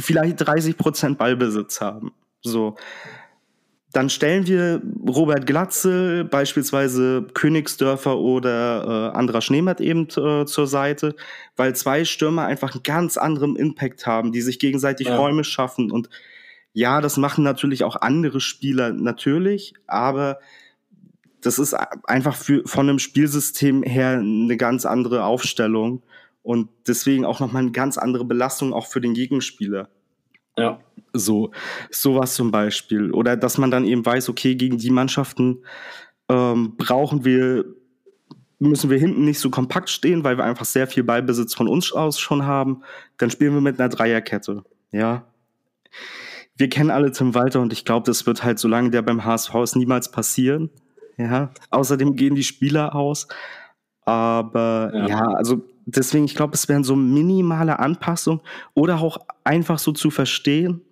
[0.00, 2.12] vielleicht 30 Prozent Ballbesitz haben.
[2.42, 2.74] So.
[3.94, 11.14] Dann stellen wir Robert Glatzel, beispielsweise Königsdörfer oder äh, Andra Schneemert eben äh, zur Seite,
[11.54, 15.16] weil zwei Stürmer einfach einen ganz anderen Impact haben, die sich gegenseitig ja.
[15.16, 15.92] Räume schaffen.
[15.92, 16.10] Und
[16.72, 20.40] ja, das machen natürlich auch andere Spieler natürlich, aber
[21.40, 26.02] das ist einfach für, von einem Spielsystem her eine ganz andere Aufstellung
[26.42, 29.88] und deswegen auch nochmal eine ganz andere Belastung auch für den Gegenspieler.
[30.56, 30.78] Ja.
[31.12, 31.50] So,
[31.90, 33.12] sowas zum Beispiel.
[33.12, 35.62] Oder dass man dann eben weiß, okay, gegen die Mannschaften
[36.28, 37.64] ähm, brauchen wir,
[38.58, 41.92] müssen wir hinten nicht so kompakt stehen, weil wir einfach sehr viel Ballbesitz von uns
[41.92, 42.82] aus schon haben.
[43.18, 44.64] Dann spielen wir mit einer Dreierkette.
[44.90, 45.24] Ja.
[46.56, 49.54] Wir kennen alle Tim Walter und ich glaube, das wird halt, solange der beim HSV
[49.56, 50.70] ist, niemals passieren.
[51.16, 51.50] Ja.
[51.70, 53.28] Außerdem gehen die Spieler aus.
[54.04, 58.40] Aber ja, ja also deswegen, ich glaube, es wären so minimale Anpassungen
[58.74, 60.82] oder auch einfach so zu verstehen,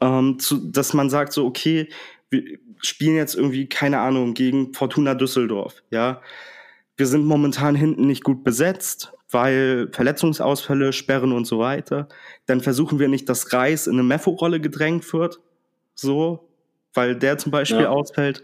[0.00, 1.88] ähm, zu, dass man sagt so, okay,
[2.30, 2.42] wir
[2.78, 6.20] spielen jetzt irgendwie, keine Ahnung, gegen Fortuna Düsseldorf, ja.
[6.96, 12.08] Wir sind momentan hinten nicht gut besetzt, weil Verletzungsausfälle, Sperren und so weiter.
[12.46, 15.40] Dann versuchen wir nicht, dass Reis in eine Mefo-Rolle gedrängt wird,
[15.96, 16.48] so,
[16.92, 17.88] weil der zum Beispiel ja.
[17.88, 18.42] ausfällt,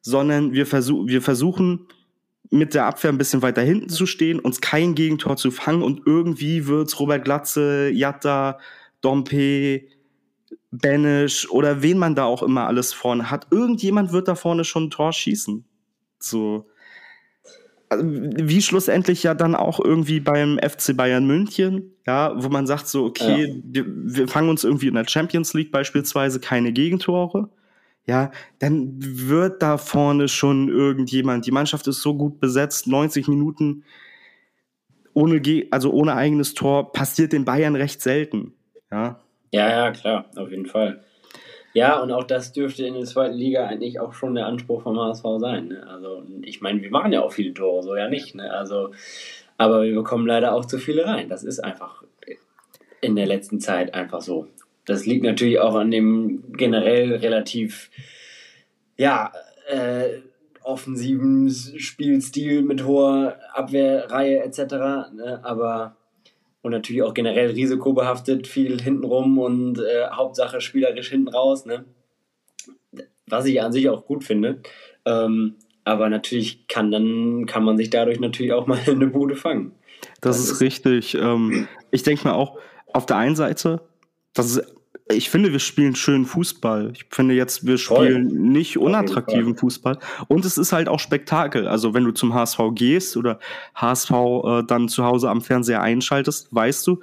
[0.00, 1.86] sondern wir, versuch, wir versuchen
[2.50, 6.02] mit der Abwehr ein bisschen weiter hinten zu stehen, uns kein Gegentor zu fangen und
[6.06, 8.58] irgendwie wird's Robert Glatze, Jatta,
[9.00, 9.82] Dompe,
[10.70, 13.48] Banish oder wen man da auch immer alles vorne hat.
[13.50, 15.64] Irgendjemand wird da vorne schon ein Tor schießen.
[16.18, 16.66] So.
[17.88, 22.88] Also, wie schlussendlich ja dann auch irgendwie beim FC Bayern München, ja, wo man sagt
[22.88, 23.54] so, okay, ja.
[23.64, 27.48] wir, wir fangen uns irgendwie in der Champions League beispielsweise keine Gegentore
[28.06, 31.46] ja, dann wird da vorne schon irgendjemand.
[31.46, 33.84] Die Mannschaft ist so gut besetzt, 90 Minuten
[35.12, 35.40] ohne,
[35.70, 38.54] also ohne eigenes Tor passiert den Bayern recht selten.
[38.90, 39.20] Ja.
[39.50, 41.02] ja, ja, klar, auf jeden Fall.
[41.72, 44.98] Ja, und auch das dürfte in der zweiten Liga eigentlich auch schon der Anspruch vom
[44.98, 45.68] HSV sein.
[45.68, 45.86] Ne?
[45.86, 48.34] Also, ich meine, wir machen ja auch viele Tore, so ja nicht.
[48.34, 48.50] Ne?
[48.50, 48.92] Also,
[49.58, 51.28] aber wir bekommen leider auch zu viele rein.
[51.28, 52.02] Das ist einfach
[53.00, 54.48] in der letzten Zeit einfach so.
[54.86, 57.90] Das liegt natürlich auch an dem generell relativ,
[58.96, 59.32] ja,
[59.68, 60.20] äh,
[60.62, 64.58] offensiven Spielstil mit hoher Abwehrreihe etc.
[65.14, 65.40] Ne?
[65.42, 65.96] Aber
[66.62, 71.64] und natürlich auch generell risikobehaftet, viel hintenrum und äh, Hauptsache spielerisch hinten raus.
[71.64, 71.84] Ne?
[73.28, 74.60] Was ich an sich auch gut finde.
[75.04, 79.72] Ähm, aber natürlich kann dann kann man sich dadurch natürlich auch mal eine Bude fangen.
[80.20, 81.14] Das, das ist, ist richtig.
[81.14, 82.58] Ähm, ich denke mir auch,
[82.92, 83.82] auf der einen Seite,
[84.34, 84.75] das ist
[85.08, 86.92] ich finde, wir spielen schönen Fußball.
[86.94, 88.38] Ich finde jetzt, wir spielen Voll.
[88.38, 89.98] nicht unattraktiven Fußball.
[90.26, 91.68] Und es ist halt auch Spektakel.
[91.68, 93.38] Also wenn du zum HSV gehst oder
[93.74, 97.00] HSV äh, dann zu Hause am Fernseher einschaltest, weißt du,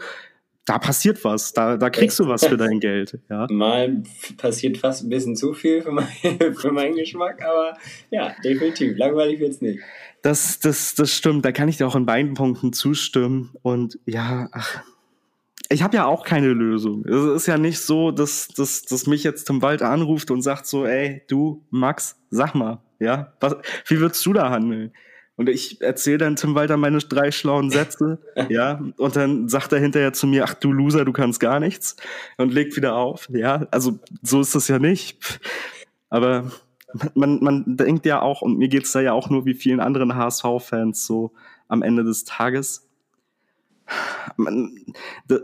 [0.66, 1.54] da passiert was.
[1.54, 3.20] Da, da kriegst du was für dein Geld.
[3.30, 3.48] Ja.
[3.50, 4.04] Mal
[4.38, 6.08] passiert fast ein bisschen zu viel für, mein,
[6.56, 7.78] für meinen Geschmack, aber
[8.12, 8.98] ja, definitiv.
[8.98, 9.80] Langweilig wird's nicht.
[10.22, 11.46] Das, das, das stimmt.
[11.46, 13.52] Da kann ich dir auch in beiden Punkten zustimmen.
[13.62, 14.84] Und ja, ach,
[15.70, 17.06] ich habe ja auch keine Lösung.
[17.06, 20.68] Es ist ja nicht so, dass, dass, dass mich jetzt Tim Wald anruft und sagt
[20.68, 23.56] so, ey, du, Max, sag mal, ja, was,
[23.88, 24.92] wie würdest du da handeln?
[25.36, 29.80] Und ich erzähle dann Tim Walter meine drei schlauen Sätze, ja, und dann sagt er
[29.80, 31.96] hinterher zu mir, ach du Loser, du kannst gar nichts
[32.38, 35.40] und legt wieder auf, ja, also so ist das ja nicht.
[36.10, 36.52] Aber
[37.16, 40.16] man, man denkt ja auch, und mir geht's da ja auch nur wie vielen anderen
[40.16, 41.32] HSV-Fans so
[41.68, 42.88] am Ende des Tages,
[44.38, 44.72] man,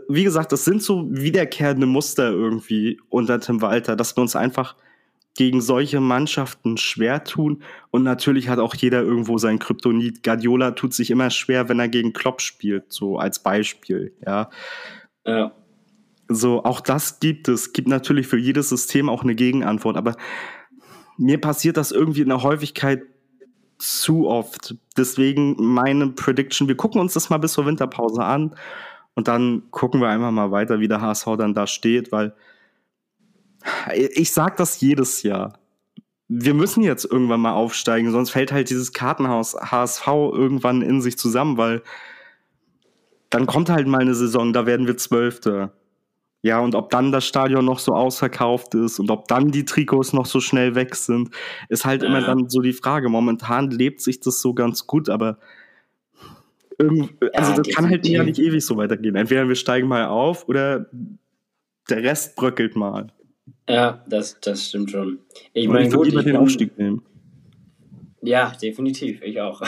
[0.08, 4.76] wie gesagt, das sind so wiederkehrende Muster irgendwie unter Tim Walter, dass wir uns einfach
[5.36, 7.62] gegen solche Mannschaften schwer tun.
[7.90, 10.22] Und natürlich hat auch jeder irgendwo sein Kryptonit.
[10.22, 14.50] Guardiola tut sich immer schwer, wenn er gegen Klopp spielt, so als Beispiel, ja.
[15.24, 15.52] Ja.
[16.28, 17.72] So, auch das gibt es.
[17.72, 20.16] Gibt natürlich für jedes System auch eine Gegenantwort, aber
[21.16, 23.02] mir passiert das irgendwie in der Häufigkeit
[23.80, 24.74] zu oft.
[24.96, 28.54] Deswegen meine Prediction, wir gucken uns das mal bis zur Winterpause an
[29.14, 32.34] und dann gucken wir einfach mal weiter, wie der HSV dann da steht, weil
[33.92, 35.58] ich sag das jedes Jahr.
[36.28, 41.18] Wir müssen jetzt irgendwann mal aufsteigen, sonst fällt halt dieses Kartenhaus HSV irgendwann in sich
[41.18, 41.82] zusammen, weil
[43.30, 45.72] dann kommt halt mal eine Saison, da werden wir Zwölfte.
[46.42, 50.14] Ja, und ob dann das Stadion noch so ausverkauft ist und ob dann die Trikots
[50.14, 51.30] noch so schnell weg sind,
[51.68, 52.08] ist halt ja.
[52.08, 53.10] immer dann so die Frage.
[53.10, 55.38] Momentan lebt sich das so ganz gut, aber
[56.78, 59.16] irgendwie, also ja, das kann halt ja nicht ewig so weitergehen.
[59.16, 60.86] Entweder wir steigen mal auf oder
[61.90, 63.12] der Rest bröckelt mal.
[63.68, 65.18] Ja, das, das stimmt schon.
[65.52, 67.02] Ich meine, ich würde lieber den Aufstieg nehmen.
[68.22, 69.62] Ja, definitiv, ich auch.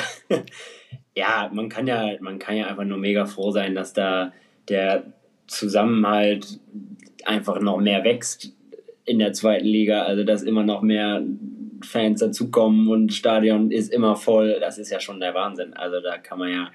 [1.15, 4.33] ja, man kann ja, man kann ja einfach nur mega froh sein, dass da
[4.69, 5.13] der
[5.47, 6.61] Zusammenhalt
[7.25, 8.53] einfach noch mehr wächst
[9.05, 10.03] in der zweiten Liga.
[10.03, 11.23] Also, dass immer noch mehr
[11.83, 14.59] Fans dazukommen und Stadion ist immer voll.
[14.61, 15.75] Das ist ja schon der Wahnsinn.
[15.75, 16.71] Also, da kann man ja,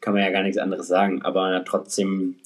[0.00, 1.22] kann man ja gar nichts anderes sagen.
[1.22, 2.36] Aber trotzdem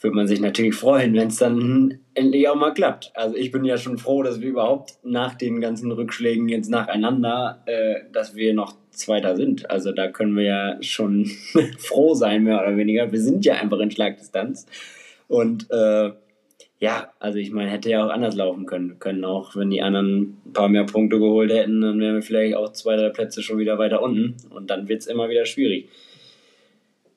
[0.00, 3.12] würde man sich natürlich freuen, wenn es dann endlich auch mal klappt.
[3.14, 7.62] Also ich bin ja schon froh, dass wir überhaupt nach den ganzen Rückschlägen jetzt nacheinander,
[7.66, 9.70] äh, dass wir noch Zweiter sind.
[9.70, 11.26] Also da können wir ja schon
[11.78, 13.12] froh sein, mehr oder weniger.
[13.12, 14.66] Wir sind ja einfach in Schlagdistanz.
[15.28, 16.10] Und äh,
[16.78, 18.98] ja, also ich meine, hätte ja auch anders laufen können.
[18.98, 22.54] können auch, wenn die anderen ein paar mehr Punkte geholt hätten, dann wären wir vielleicht
[22.54, 24.36] auch zwei, drei Plätze schon wieder weiter unten.
[24.50, 25.88] Und dann wird es immer wieder schwierig.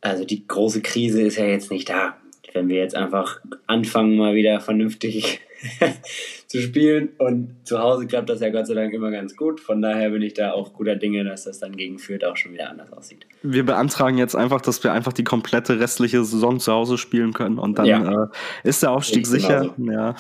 [0.01, 2.15] Also die große Krise ist ja jetzt nicht da.
[2.53, 5.41] Wenn wir jetzt einfach anfangen, mal wieder vernünftig
[6.47, 7.09] zu spielen.
[7.17, 9.59] Und zu Hause klappt das ja Gott sei Dank immer ganz gut.
[9.59, 12.53] Von daher bin ich da auch guter Dinge, dass das dann gegen Fürth auch schon
[12.53, 13.25] wieder anders aussieht.
[13.43, 17.59] Wir beantragen jetzt einfach, dass wir einfach die komplette restliche Saison zu Hause spielen können
[17.59, 18.23] und dann ja.
[18.23, 18.27] äh,
[18.63, 19.73] ist der Aufstieg ich sicher.
[19.77, 19.91] Genauso.
[19.91, 20.15] Ja.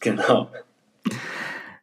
[0.00, 0.50] Genau.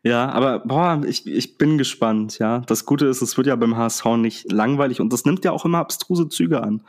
[0.02, 2.60] Ja, aber boah, ich, ich bin gespannt, ja.
[2.68, 5.66] Das Gute ist, es wird ja beim HSV nicht langweilig und das nimmt ja auch
[5.66, 6.84] immer abstruse Züge an.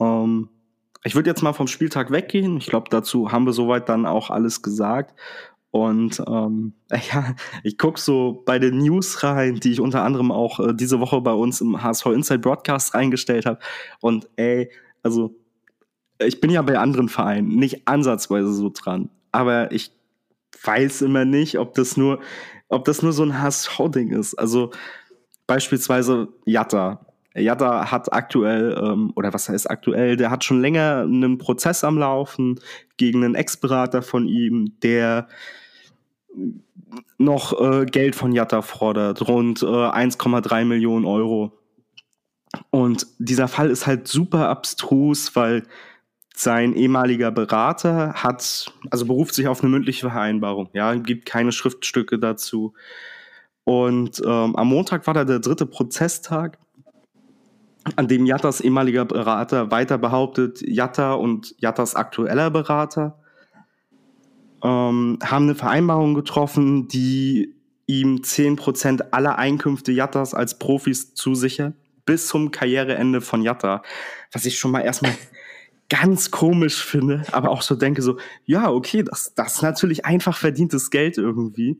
[0.00, 0.48] Ähm,
[1.04, 2.56] ich würde jetzt mal vom Spieltag weggehen.
[2.56, 5.14] Ich glaube, dazu haben wir soweit dann auch alles gesagt.
[5.70, 6.74] Und ähm,
[7.12, 11.00] ja, ich gucke so bei den News rein, die ich unter anderem auch äh, diese
[11.00, 13.58] Woche bei uns im HSV Inside Broadcast reingestellt habe.
[14.00, 14.70] Und ey,
[15.02, 15.34] also
[16.18, 19.10] ich bin ja bei anderen Vereinen nicht ansatzweise so dran.
[19.30, 19.92] Aber ich
[20.64, 22.20] weiß immer nicht, ob das nur,
[22.68, 24.34] ob das nur so ein HSV-Ding ist.
[24.34, 24.72] Also
[25.46, 27.06] beispielsweise Jatta.
[27.40, 31.98] Jatta hat aktuell, ähm, oder was heißt aktuell, der hat schon länger einen Prozess am
[31.98, 32.60] Laufen
[32.96, 35.28] gegen einen Ex-Berater von ihm, der
[37.18, 41.52] noch äh, Geld von Jatta fordert, rund äh, 1,3 Millionen Euro.
[42.70, 45.64] Und dieser Fall ist halt super abstrus, weil
[46.34, 52.18] sein ehemaliger Berater hat, also beruft sich auf eine mündliche Vereinbarung, ja, gibt keine Schriftstücke
[52.18, 52.74] dazu.
[53.64, 56.58] Und ähm, am Montag war da der dritte Prozesstag,
[57.96, 63.18] an dem Jattas ehemaliger Berater weiter behauptet, Jatta und Jattas aktueller Berater
[64.62, 67.54] ähm, haben eine Vereinbarung getroffen, die
[67.86, 71.74] ihm 10% aller Einkünfte Jattas als Profis zusichert,
[72.04, 73.82] bis zum Karriereende von Jatta.
[74.32, 75.14] Was ich schon mal erstmal
[75.88, 80.36] ganz komisch finde, aber auch so denke so, ja, okay, das, das ist natürlich einfach
[80.36, 81.78] verdientes Geld irgendwie.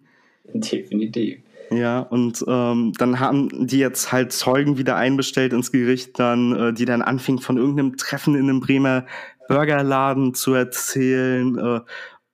[0.55, 1.40] Definitiv.
[1.70, 6.72] Ja, und ähm, dann haben die jetzt halt Zeugen wieder einbestellt ins Gericht, dann, äh,
[6.72, 9.04] die dann anfingen von irgendeinem Treffen in einem Bremer
[9.48, 11.81] Burgerladen zu erzählen, äh,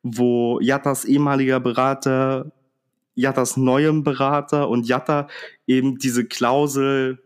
[0.02, 2.52] wo Jattas ehemaliger Berater,
[3.14, 5.28] Jattas neuem Berater und Jatta
[5.66, 7.22] eben diese Klausel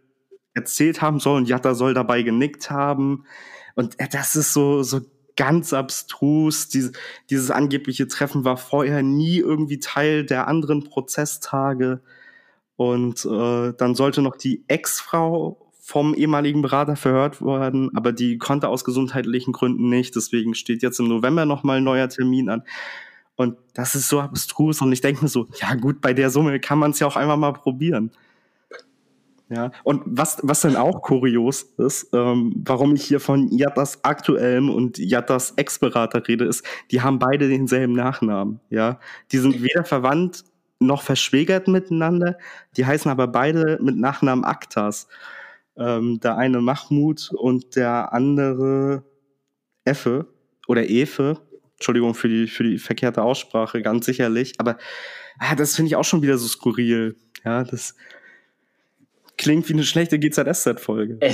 [0.54, 3.24] erzählt haben soll und Jatta soll dabei genickt haben.
[3.74, 5.00] Und das ist so, so
[5.38, 6.68] ganz abstrus.
[6.68, 6.92] Dieses,
[7.30, 12.00] dieses angebliche Treffen war vorher nie irgendwie Teil der anderen Prozesstage.
[12.76, 18.68] Und äh, dann sollte noch die Ex-Frau vom ehemaligen Berater verhört werden, aber die konnte
[18.68, 20.14] aus gesundheitlichen Gründen nicht.
[20.16, 22.62] Deswegen steht jetzt im November nochmal ein neuer Termin an.
[23.36, 24.82] Und das ist so abstrus.
[24.82, 27.16] Und ich denke mir so, ja gut, bei der Summe kann man es ja auch
[27.16, 28.10] einfach mal probieren.
[29.50, 34.68] Ja, und was, was dann auch kurios ist, ähm, warum ich hier von Yattas aktuellem
[34.68, 38.60] und Yattas Ex-Berater rede, ist, die haben beide denselben Nachnamen.
[38.68, 39.00] Ja,
[39.32, 40.44] die sind weder verwandt
[40.80, 42.38] noch verschwägert miteinander.
[42.76, 45.08] Die heißen aber beide mit Nachnamen Aktas.
[45.76, 49.04] Ähm, der eine Mahmoud und der andere
[49.84, 50.26] Effe
[50.66, 51.38] oder Efe.
[51.76, 54.54] Entschuldigung für die, für die verkehrte Aussprache, ganz sicherlich.
[54.58, 54.76] Aber
[55.38, 57.16] ah, das finde ich auch schon wieder so skurril.
[57.44, 57.94] Ja, das,
[59.38, 61.18] klingt wie eine schlechte GZSZ-Folge.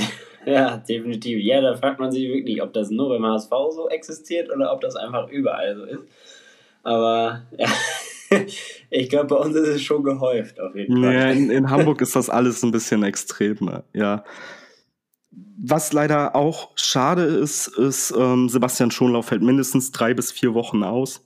[0.47, 1.43] Ja, definitiv.
[1.43, 4.83] Ja, da fragt man sich wirklich, ob das nur beim HSV so existiert oder ob
[4.83, 6.05] das einfach überall so ist.
[6.83, 7.67] Aber ja,
[8.91, 11.15] ich glaube, bei uns ist es schon gehäuft, auf jeden Fall.
[11.15, 14.23] Ja, in, in Hamburg ist das alles ein bisschen extremer, ja.
[15.57, 20.83] Was leider auch schade ist, ist, ähm, Sebastian Schonlauf fällt mindestens drei bis vier Wochen
[20.83, 21.23] aus.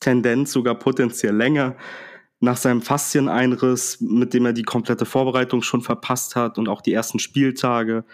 [0.00, 1.74] Tendenz sogar potenziell länger
[2.40, 6.92] nach seinem Faszieneinriss, mit dem er die komplette Vorbereitung schon verpasst hat und auch die
[6.92, 8.04] ersten Spieltage,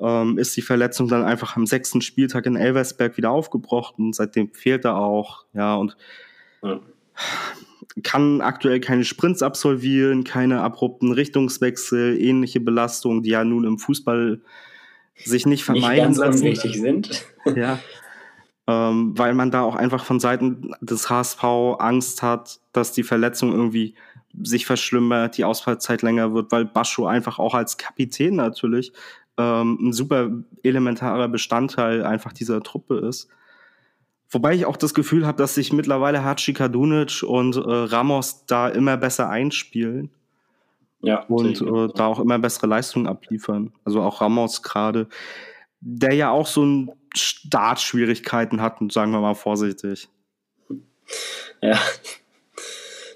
[0.00, 4.12] ähm, ist die Verletzung dann einfach am sechsten Spieltag in Elversberg wieder aufgebrochen.
[4.12, 5.96] Seitdem fehlt er auch, ja, und
[6.62, 6.80] ja.
[8.02, 14.40] kann aktuell keine Sprints absolvieren, keine abrupten Richtungswechsel, ähnliche Belastungen, die ja nun im Fußball
[15.16, 16.72] sich nicht vermeiden nicht ganz lassen.
[16.72, 17.26] sind.
[17.54, 17.78] Ja.
[18.70, 21.42] ähm, weil man da auch einfach von Seiten des HSV
[21.78, 23.94] Angst hat, dass die Verletzung irgendwie
[24.40, 28.92] sich verschlimmert, die Ausfallzeit länger wird, weil Bascho einfach auch als Kapitän natürlich
[29.36, 30.30] ähm, ein super
[30.62, 33.28] elementarer Bestandteil einfach dieser Truppe ist.
[34.28, 38.68] Wobei ich auch das Gefühl habe, dass sich mittlerweile Hachi Kadunic und äh, Ramos da
[38.68, 40.10] immer besser einspielen.
[41.00, 41.24] Ja.
[41.24, 43.72] Und äh, da auch immer bessere Leistungen abliefern.
[43.84, 45.08] Also auch Ramos gerade,
[45.80, 50.08] der ja auch so ein Startschwierigkeiten hatten, sagen wir mal vorsichtig.
[51.60, 51.78] Ja,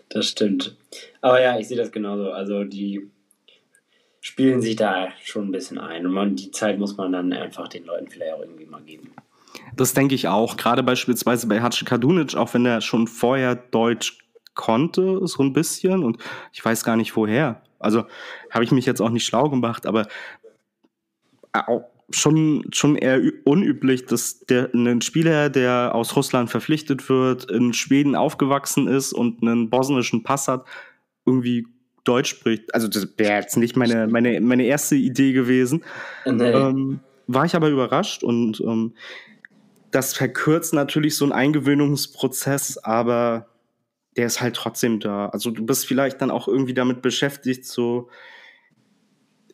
[0.09, 0.77] das stimmt.
[1.21, 2.31] Aber ja, ich sehe das genauso.
[2.33, 3.11] Also die
[4.21, 6.07] spielen sich da schon ein bisschen ein.
[6.07, 9.13] Und man, die Zeit muss man dann einfach den Leuten vielleicht auch irgendwie mal geben.
[9.77, 10.57] Das denke ich auch.
[10.57, 14.19] Gerade beispielsweise bei Hace Kadunic, auch wenn er schon vorher Deutsch
[14.55, 16.03] konnte, so ein bisschen.
[16.03, 16.19] Und
[16.53, 17.63] ich weiß gar nicht woher.
[17.79, 18.07] Also
[18.51, 20.07] habe ich mich jetzt auch nicht schlau gemacht, aber
[21.53, 27.73] auch schon, schon eher unüblich, dass der, ein Spieler, der aus Russland verpflichtet wird, in
[27.73, 30.65] Schweden aufgewachsen ist und einen bosnischen Pass hat,
[31.27, 31.67] irgendwie
[32.05, 32.75] Deutsch spricht.
[32.75, 35.85] Also das wäre jetzt nicht meine, meine, meine erste Idee gewesen.
[36.27, 36.51] Nee.
[36.51, 38.95] Ähm, war ich aber überrascht und ähm,
[39.91, 43.47] das verkürzt natürlich so einen Eingewöhnungsprozess, aber
[44.17, 45.29] der ist halt trotzdem da.
[45.29, 48.09] Also du bist vielleicht dann auch irgendwie damit beschäftigt, so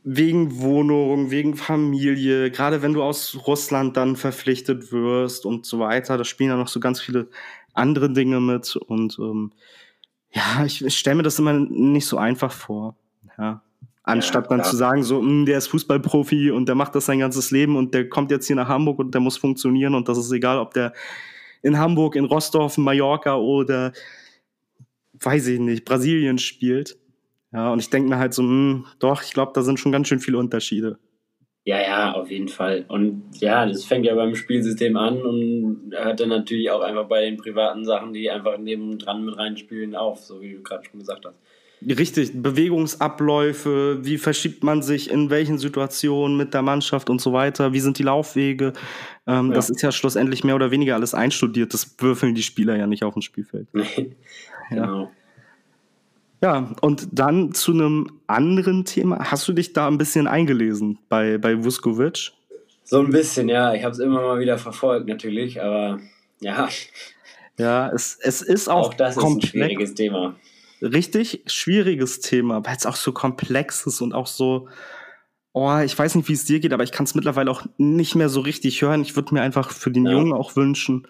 [0.02, 6.16] wegen Wohnung, wegen Familie, gerade wenn du aus Russland dann verpflichtet wirst und so weiter,
[6.16, 7.28] da spielen ja noch so ganz viele
[7.74, 9.52] andere Dinge mit und ähm,
[10.32, 12.96] ja, ich, ich stelle mir das immer nicht so einfach vor.
[13.36, 13.62] Ja.
[14.02, 17.06] Anstatt ja, dann zu sagen, so, mh, hm, der ist Fußballprofi und der macht das
[17.06, 20.08] sein ganzes Leben und der kommt jetzt hier nach Hamburg und der muss funktionieren und
[20.08, 20.92] das ist egal, ob der
[21.62, 23.92] in Hamburg, in Rostov, in Mallorca oder
[25.12, 26.96] weiß ich nicht, Brasilien spielt.
[27.52, 29.92] Ja, und ich denke mir halt so, mh, hm, doch, ich glaube, da sind schon
[29.92, 30.98] ganz schön viele Unterschiede.
[31.64, 32.86] Ja, ja, auf jeden Fall.
[32.88, 37.22] Und ja, das fängt ja beim Spielsystem an und hört dann natürlich auch einfach bei
[37.22, 41.26] den privaten Sachen, die einfach nebendran mit reinspielen, auf, so wie du gerade schon gesagt
[41.26, 41.36] hast.
[41.82, 47.72] Richtig, Bewegungsabläufe, wie verschiebt man sich in welchen Situationen mit der Mannschaft und so weiter,
[47.72, 48.74] wie sind die Laufwege.
[49.26, 49.54] Ähm, ja.
[49.54, 51.72] Das ist ja schlussendlich mehr oder weniger alles einstudiert.
[51.72, 53.68] Das würfeln die Spieler ja nicht auf dem Spielfeld.
[54.70, 55.02] Genau.
[55.02, 55.10] Ja.
[56.42, 59.30] Ja, und dann zu einem anderen Thema.
[59.30, 62.32] Hast du dich da ein bisschen eingelesen bei, bei Vuskovic?
[62.84, 63.74] So ein bisschen, ja.
[63.74, 66.00] Ich habe es immer mal wieder verfolgt, natürlich, aber
[66.40, 66.68] ja.
[67.58, 69.44] Ja, es, es ist auch, auch das komplex.
[69.44, 70.34] ist ein schwieriges Thema.
[70.80, 74.68] Richtig schwieriges Thema, weil es auch so komplex ist und auch so,
[75.52, 78.14] oh, ich weiß nicht, wie es dir geht, aber ich kann es mittlerweile auch nicht
[78.14, 79.02] mehr so richtig hören.
[79.02, 80.12] Ich würde mir einfach für den ja.
[80.12, 81.06] Jungen auch wünschen,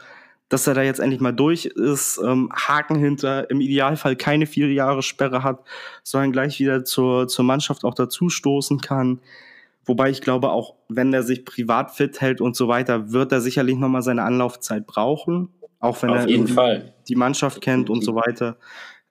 [0.50, 4.70] dass er da jetzt endlich mal durch ist, ähm, Haken hinter, im Idealfall keine vier
[4.72, 5.64] Jahre Sperre hat,
[6.02, 9.20] sondern gleich wieder zur, zur Mannschaft auch dazu stoßen kann.
[9.84, 13.40] Wobei ich glaube, auch wenn er sich privat fit hält und so weiter, wird er
[13.40, 15.48] sicherlich nochmal seine Anlaufzeit brauchen.
[15.78, 18.58] Auch wenn Auf er die Mannschaft kennt und so weiter,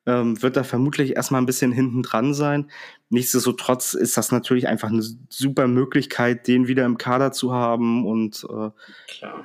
[0.05, 2.69] ähm, wird er vermutlich erstmal ein bisschen hinten dran sein.
[3.09, 8.45] Nichtsdestotrotz ist das natürlich einfach eine super Möglichkeit, den wieder im Kader zu haben und
[8.49, 8.71] äh,
[9.07, 9.43] Klar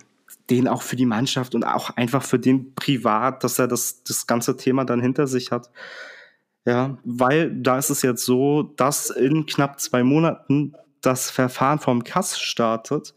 [0.51, 4.26] den auch für die Mannschaft und auch einfach für den privat, dass er das, das
[4.26, 5.70] ganze Thema dann hinter sich hat.
[6.66, 12.05] Ja, weil da ist es jetzt so, dass in knapp zwei Monaten das Verfahren vom
[12.05, 13.14] Kass startet.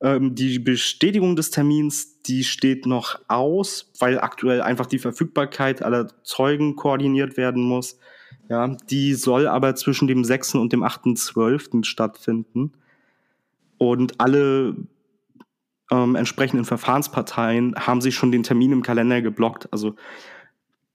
[0.00, 6.08] Ähm, die Bestätigung des Termins, die steht noch aus, weil aktuell einfach die Verfügbarkeit aller
[6.22, 7.98] Zeugen koordiniert werden muss.
[8.48, 10.54] Ja, die soll aber zwischen dem 6.
[10.54, 11.84] und dem 8.12.
[11.84, 12.72] stattfinden.
[13.76, 14.76] Und alle
[15.90, 19.72] ähm, entsprechenden Verfahrensparteien haben sich schon den Termin im Kalender geblockt.
[19.72, 19.94] Also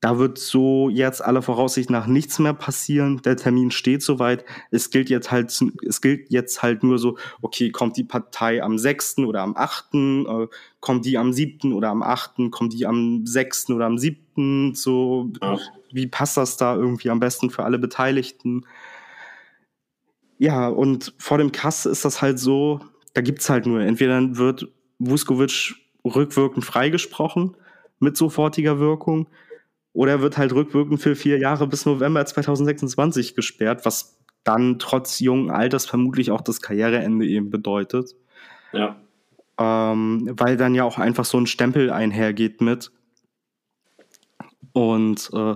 [0.04, 3.22] da wird so jetzt aller Voraussicht nach nichts mehr passieren.
[3.22, 4.44] Der Termin steht soweit.
[4.70, 8.78] Es gilt jetzt halt, es gilt jetzt halt nur so, okay, kommt die Partei am
[8.78, 9.20] 6.
[9.20, 10.48] oder am 8., äh,
[10.82, 11.72] kommt die am 7.
[11.72, 13.70] oder am 8., kommt die am 6.
[13.70, 15.58] oder am 7., so, ja.
[15.94, 18.66] wie passt das da irgendwie am besten für alle Beteiligten?
[20.38, 22.82] Ja, und vor dem Kass ist das halt so,
[23.14, 24.68] da gibt's halt nur, entweder wird
[25.10, 25.76] Vuskovic
[26.06, 27.56] rückwirkend freigesprochen
[28.00, 29.28] mit sofortiger Wirkung
[29.94, 35.52] oder wird halt rückwirkend für vier Jahre bis November 2026 gesperrt, was dann trotz jungen
[35.52, 38.16] Alters vermutlich auch das Karriereende eben bedeutet.
[38.74, 38.98] Ja.
[39.58, 42.92] Ähm, weil dann ja auch einfach so ein Stempel einhergeht mit.
[44.74, 45.56] Und äh,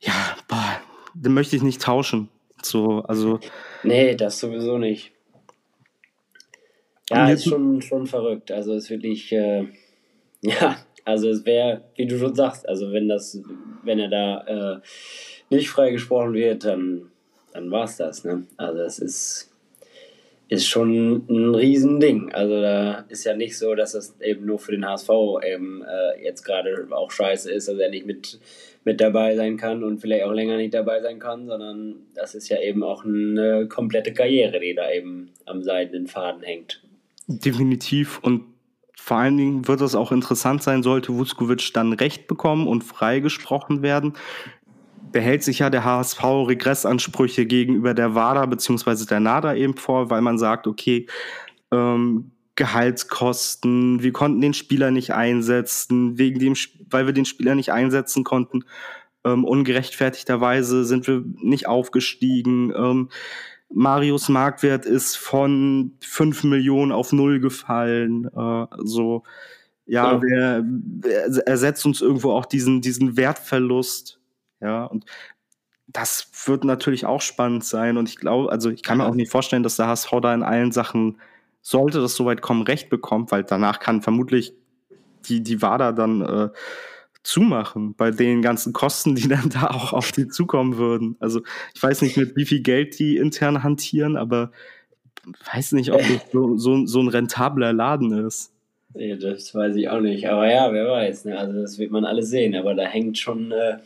[0.00, 0.80] ja, boah,
[1.14, 2.28] den möchte ich nicht tauschen.
[2.62, 3.38] So, also.
[3.84, 5.12] Nee, das sowieso nicht.
[7.10, 8.52] Ja, ist schon, schon verrückt.
[8.52, 9.64] Also es ist wirklich, äh,
[10.42, 13.40] ja, also es wäre, wie du schon sagst, also wenn das,
[13.82, 14.80] wenn er da äh,
[15.48, 17.10] nicht freigesprochen wird, dann,
[17.52, 18.44] dann war es das, ne?
[18.58, 19.50] Also es ist,
[20.48, 22.32] ist schon ein Riesending.
[22.32, 25.08] Also da ist ja nicht so, dass das eben nur für den HSV
[25.46, 28.38] eben äh, jetzt gerade auch scheiße ist, dass er nicht mit,
[28.84, 32.50] mit dabei sein kann und vielleicht auch länger nicht dabei sein kann, sondern das ist
[32.50, 36.82] ja eben auch eine komplette Karriere, die da eben am seidenen Faden hängt.
[37.28, 38.18] Definitiv.
[38.20, 38.44] Und
[38.96, 43.82] vor allen Dingen wird es auch interessant sein, sollte Vuskovic dann Recht bekommen und freigesprochen
[43.82, 44.14] werden.
[45.12, 49.06] Behält sich ja der HSV Regressansprüche gegenüber der WADA bzw.
[49.06, 51.06] der NADA eben vor, weil man sagt, okay,
[51.70, 56.54] ähm, Gehaltskosten, wir konnten den Spieler nicht einsetzen, wegen dem,
[56.90, 58.64] weil wir den Spieler nicht einsetzen konnten,
[59.24, 62.72] ähm, ungerechtfertigterweise sind wir nicht aufgestiegen.
[62.74, 63.08] Ähm,
[63.70, 68.26] Marius Marktwert ist von 5 Millionen auf null gefallen.
[68.26, 69.24] Äh, so,
[69.86, 70.18] ja, ja.
[70.18, 74.20] Der, der ersetzt uns irgendwo auch diesen, diesen Wertverlust.
[74.60, 75.04] Ja, und
[75.86, 77.96] das wird natürlich auch spannend sein.
[77.96, 80.42] Und ich glaube, also ich kann mir auch nicht vorstellen, dass der HSV da in
[80.42, 81.18] allen Sachen,
[81.60, 84.54] sollte das soweit kommen, Recht bekommt, weil danach kann vermutlich
[85.24, 86.48] die, die WADA dann äh,
[87.28, 91.16] zumachen bei den ganzen Kosten, die dann da auch auf die zukommen würden.
[91.20, 91.42] Also
[91.74, 94.50] ich weiß nicht, mit wie viel Geld die intern hantieren, aber
[95.52, 98.54] weiß nicht, ob das so, so, so ein rentabler Laden ist.
[98.94, 100.26] Ja, das weiß ich auch nicht.
[100.26, 101.26] Aber ja, wer weiß.
[101.26, 101.38] Ne?
[101.38, 102.54] Also das wird man alles sehen.
[102.54, 103.76] Aber da hängt schon äh,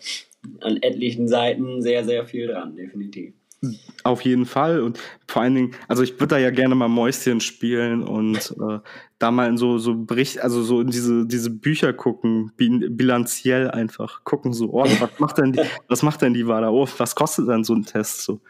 [0.61, 3.34] an etlichen Seiten sehr, sehr viel dran, definitiv.
[4.05, 4.80] Auf jeden Fall.
[4.80, 8.78] Und vor allen Dingen, also ich würde da ja gerne mal Mäuschen spielen und äh,
[9.23, 14.25] da mal in so, so Bericht, also so in diese, diese Bücher gucken, bilanziell einfach
[14.25, 16.70] gucken, so, oh, was macht denn die, was macht denn die WADA?
[16.70, 18.23] Oh, was kostet denn so ein Test?
[18.23, 18.41] So,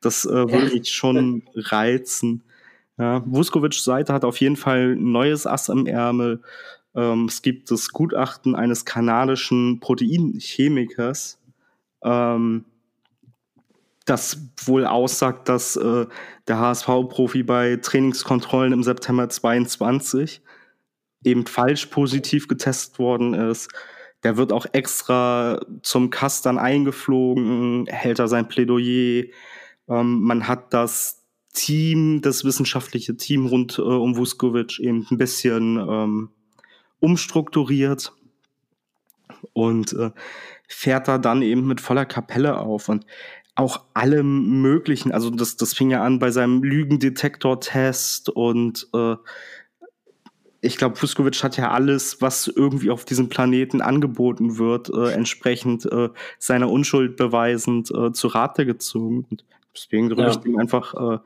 [0.00, 2.42] das äh, würde mich schon reizen.
[2.98, 6.42] Ja, Vuskovic Seite hat auf jeden Fall ein neues Ass im Ärmel.
[6.94, 11.38] Ähm, es gibt das Gutachten eines kanadischen Proteinchemikers,
[12.04, 12.64] ähm,
[14.04, 16.06] das wohl aussagt, dass äh,
[16.48, 20.42] der HSV-Profi bei Trainingskontrollen im September 22
[21.24, 23.70] eben falsch positiv getestet worden ist.
[24.24, 29.24] Der wird auch extra zum Kass dann eingeflogen, hält da sein Plädoyer.
[29.88, 31.22] Ähm, man hat das
[31.52, 36.30] Team, das wissenschaftliche Team rund äh, um Vuskovic eben ein bisschen ähm,
[37.00, 38.12] umstrukturiert
[39.52, 40.10] und äh,
[40.68, 42.88] fährt da dann eben mit voller Kapelle auf.
[42.88, 43.06] Und
[43.54, 49.16] auch alle möglichen, also das, das fing ja an bei seinem Lügendetektor-Test und äh,
[50.64, 55.84] ich glaube, Fuskovic hat ja alles, was irgendwie auf diesem Planeten angeboten wird, äh, entsprechend
[55.86, 59.26] äh, seiner Unschuld beweisend äh, zu Rate gezogen.
[59.28, 59.44] Und
[59.74, 60.30] deswegen drücke ja.
[60.30, 61.18] ich ihm einfach äh,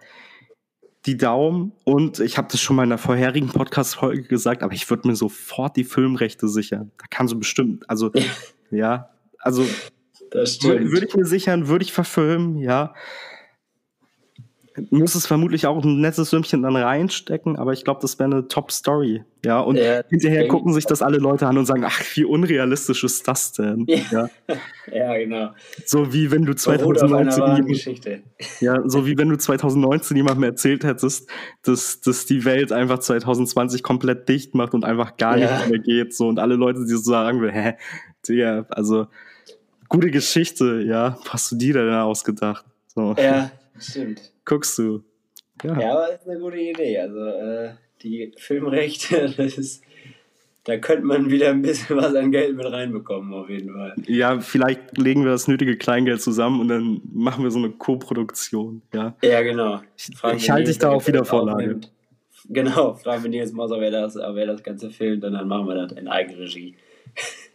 [1.05, 1.73] die Daumen.
[1.85, 5.17] Und ich habe das schon mal in der vorherigen Podcast-Folge gesagt, aber ich würde mir
[5.17, 6.91] sofort die Filmrechte sichern.
[6.97, 8.11] Da kann so bestimmt, also
[8.71, 9.67] ja, also
[10.37, 10.93] das stimmt.
[10.93, 12.95] Würde ich mir sichern, würde ich verfilmen, ja.
[14.91, 18.47] Muss es vermutlich auch ein nettes Sümmchen dann reinstecken, aber ich glaube, das wäre eine
[18.47, 19.25] Top-Story.
[19.43, 23.03] Ja, und ja, hinterher gucken sich das alle Leute an und sagen, ach, wie unrealistisch
[23.03, 23.87] ist das denn?
[23.87, 24.29] Ja,
[24.93, 25.53] ja genau.
[25.87, 28.23] So wie wenn du 2019
[28.61, 31.31] ja, so wie wenn du 2019 jemandem erzählt hättest,
[31.63, 35.57] dass, dass die Welt einfach 2020 komplett dicht macht und einfach gar ja.
[35.57, 36.15] nicht mehr geht.
[36.15, 37.77] So, und alle Leute, die so sagen, hä,
[38.29, 39.07] Digga, also
[39.89, 41.19] gute Geschichte, ja.
[41.29, 42.65] Hast du die denn ausgedacht?
[42.95, 43.15] So.
[43.19, 44.33] Ja, stimmt.
[44.45, 45.03] Guckst du.
[45.63, 45.81] Ja.
[45.81, 46.99] ja, aber ist eine gute Idee.
[46.99, 47.71] Also äh,
[48.03, 49.83] die Filmrechte, das ist,
[50.65, 53.95] da könnte man wieder ein bisschen was an Geld mit reinbekommen, auf jeden Fall.
[54.07, 58.83] Ja, vielleicht legen wir das nötige Kleingeld zusammen und dann machen wir so eine Co-Produktion.
[58.93, 59.81] Ja, ja genau.
[59.97, 61.81] Ich, ich halte dich da auch wieder Vorlage.
[62.49, 65.75] Genau, fragen wir Nils Moser, wer das, wer das Ganze filmt, und dann machen wir
[65.75, 66.77] das in Eigenregie.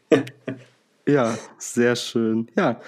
[1.11, 2.49] Ja, sehr schön.
[2.55, 2.79] Ja,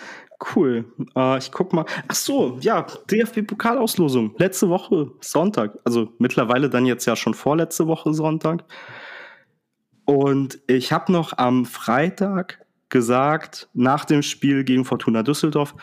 [0.56, 0.86] cool.
[1.16, 1.86] Äh, ich guck mal.
[2.08, 4.36] Ach so, ja, DFB-Pokalauslosung.
[4.38, 5.78] Letzte Woche Sonntag.
[5.84, 8.64] Also mittlerweile dann jetzt ja schon vorletzte Woche Sonntag.
[10.06, 12.60] Und ich habe noch am Freitag
[12.90, 15.76] gesagt, nach dem Spiel gegen Fortuna Düsseldorf,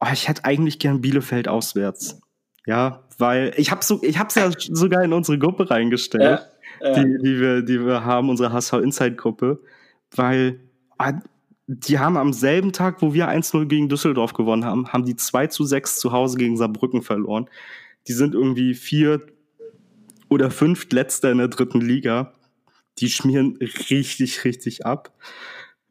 [0.00, 2.20] oh, ich hätte eigentlich gern Bielefeld auswärts.
[2.66, 6.40] Ja, weil ich habe so, ich hab's ja sogar in unsere Gruppe reingestellt,
[6.80, 6.94] ja, ja.
[6.94, 9.60] Die, die, wir, die wir haben, unsere HSV Inside Gruppe,
[10.14, 10.60] weil
[10.98, 11.14] ah,
[11.70, 15.48] die haben am selben Tag, wo wir 1-0 gegen Düsseldorf gewonnen haben, haben die 2
[15.48, 17.50] zu 6 zu Hause gegen Saarbrücken verloren.
[18.06, 19.20] Die sind irgendwie vier
[20.30, 22.32] oder fünf letzter in der dritten Liga.
[22.98, 23.58] Die schmieren
[23.90, 25.12] richtig, richtig ab.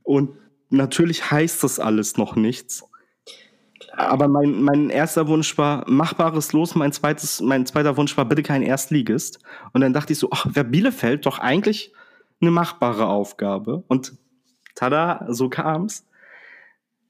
[0.01, 0.31] Und
[0.71, 2.83] natürlich heißt das alles noch nichts.
[3.91, 6.73] Aber mein, mein erster Wunsch war machbares Los.
[6.73, 9.39] Mein zweites, mein zweiter Wunsch war bitte kein Erstligist.
[9.73, 11.93] Und dann dachte ich so, ach, wer Bielefeld doch eigentlich
[12.41, 13.83] eine machbare Aufgabe.
[13.87, 14.13] Und
[14.77, 16.05] tada, so kam's.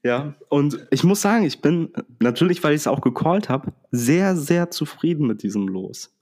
[0.02, 4.36] Ja, und ich muss sagen, ich bin natürlich, weil ich es auch gecallt habe, sehr,
[4.36, 6.14] sehr zufrieden mit diesem Los.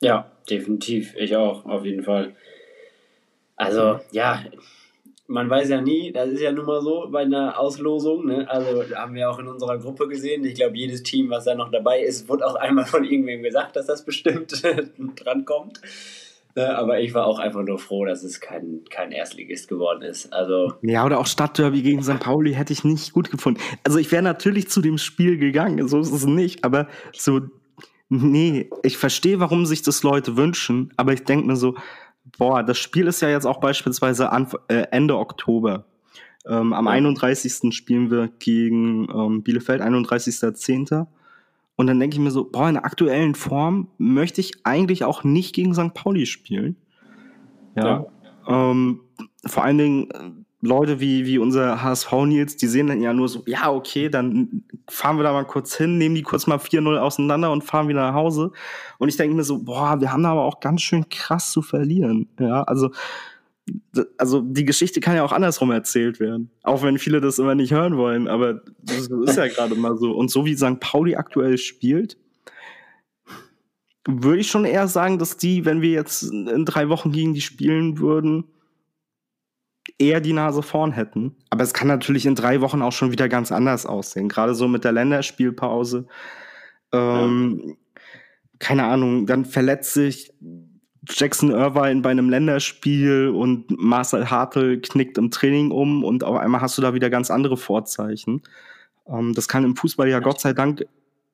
[0.00, 1.14] Ja, definitiv.
[1.16, 2.34] Ich auch, auf jeden Fall.
[3.54, 4.44] Also, ja,
[5.28, 8.26] man weiß ja nie, das ist ja nun mal so bei einer Auslosung.
[8.26, 8.50] Ne?
[8.50, 10.44] Also, haben wir auch in unserer Gruppe gesehen.
[10.44, 13.76] Ich glaube, jedes Team, was da noch dabei ist, wird auch einmal von irgendwem gesagt,
[13.76, 14.62] dass das bestimmt
[15.16, 15.80] drankommt.
[16.54, 20.32] Ne, aber ich war auch einfach nur froh, dass es kein, kein Erstligist geworden ist.
[20.34, 22.20] Also ja, oder auch Stadtderby gegen St.
[22.20, 23.58] Pauli hätte ich nicht gut gefunden.
[23.84, 27.40] Also ich wäre natürlich zu dem Spiel gegangen, so ist es nicht, aber so,
[28.10, 31.74] nee, ich verstehe, warum sich das Leute wünschen, aber ich denke mir so,
[32.36, 35.86] boah, das Spiel ist ja jetzt auch beispielsweise Anf äh, Ende Oktober.
[36.46, 37.74] Ähm, am 31.
[37.74, 41.06] spielen wir gegen ähm, Bielefeld, 31.10.
[41.82, 45.24] Und dann denke ich mir so, boah, in der aktuellen Form möchte ich eigentlich auch
[45.24, 45.92] nicht gegen St.
[45.94, 46.76] Pauli spielen.
[47.74, 48.06] Ja.
[48.46, 48.70] ja.
[48.70, 49.00] Ähm,
[49.44, 50.30] vor allen Dingen äh,
[50.60, 54.62] Leute wie, wie unser HSV Nils, die sehen dann ja nur so, ja, okay, dann
[54.88, 58.02] fahren wir da mal kurz hin, nehmen die kurz mal 4-0 auseinander und fahren wieder
[58.02, 58.52] nach Hause.
[58.98, 61.62] Und ich denke mir so, boah, wir haben da aber auch ganz schön krass zu
[61.62, 62.28] verlieren.
[62.38, 62.92] Ja, also
[64.18, 66.50] also die Geschichte kann ja auch andersrum erzählt werden.
[66.62, 70.12] Auch wenn viele das immer nicht hören wollen, aber das ist ja gerade mal so.
[70.12, 70.80] Und so wie St.
[70.80, 72.16] Pauli aktuell spielt,
[74.06, 77.40] würde ich schon eher sagen, dass die, wenn wir jetzt in drei Wochen gegen die
[77.40, 78.44] spielen würden,
[79.98, 81.36] eher die Nase vorn hätten.
[81.50, 84.28] Aber es kann natürlich in drei Wochen auch schon wieder ganz anders aussehen.
[84.28, 86.06] Gerade so mit der Länderspielpause.
[86.92, 87.74] Ähm, ja.
[88.58, 90.32] Keine Ahnung, dann verletzt sich
[91.08, 96.60] Jackson Irvine bei einem Länderspiel und Marcel Hartl knickt im Training um und auf einmal
[96.60, 98.42] hast du da wieder ganz andere Vorzeichen.
[99.08, 100.84] Ähm, das kann im Fußball ja Gott sei Dank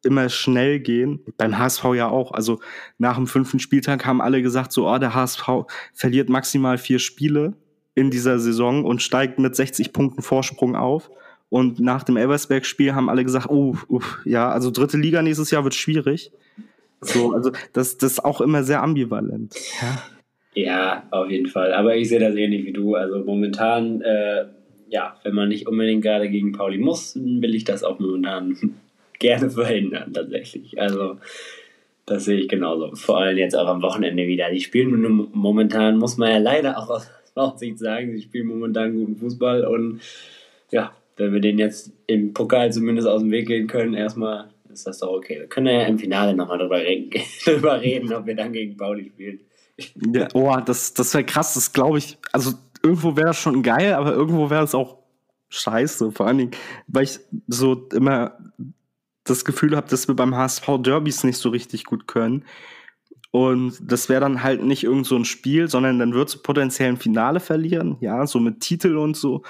[0.04, 1.20] immer schnell gehen.
[1.36, 2.32] Beim HSV ja auch.
[2.32, 2.60] Also
[2.98, 7.54] nach dem fünften Spieltag haben alle gesagt, so, oh, der HSV verliert maximal vier Spiele
[7.94, 11.10] in dieser Saison und steigt mit 60 Punkten Vorsprung auf.
[11.50, 15.64] Und nach dem Elversberg-Spiel haben alle gesagt, oh, uh, ja, also dritte Liga nächstes Jahr
[15.64, 16.30] wird schwierig.
[17.00, 19.54] So, also das, das ist auch immer sehr ambivalent.
[19.80, 20.02] Ja.
[20.54, 21.72] ja, auf jeden Fall.
[21.72, 22.94] Aber ich sehe das ähnlich wie du.
[22.94, 24.46] Also momentan, äh,
[24.88, 28.56] ja, wenn man nicht unbedingt gerade gegen Pauli muss, will ich das auch momentan
[29.18, 30.80] gerne verhindern, tatsächlich.
[30.80, 31.18] Also,
[32.06, 32.94] das sehe ich genauso.
[32.94, 34.50] Vor allem jetzt auch am Wochenende wieder.
[34.50, 38.96] Die spielen nur momentan, muss man ja leider auch aus Aussicht sagen, sie spielen momentan
[38.96, 40.00] guten Fußball und
[40.72, 44.48] ja, wenn wir den jetzt im Pokal zumindest aus dem Weg gehen können, erstmal
[44.78, 45.40] ist das doch okay.
[45.40, 47.10] Wir können ja im Finale nochmal drüber reden,
[47.44, 49.40] drüber reden, ob wir dann gegen Pauli spielen.
[50.12, 52.18] Ja, oh, das, das wäre krass, das glaube ich.
[52.32, 52.52] Also
[52.82, 54.98] irgendwo wäre das schon geil, aber irgendwo wäre es auch
[55.50, 56.12] scheiße.
[56.12, 56.50] Vor allen Dingen,
[56.86, 58.38] weil ich so immer
[59.24, 62.44] das Gefühl habe, dass wir beim HSV Derbys nicht so richtig gut können.
[63.30, 66.88] Und das wäre dann halt nicht irgend so ein Spiel, sondern dann wird es potenziell
[66.88, 69.42] ein Finale verlieren, ja, so mit Titel und so.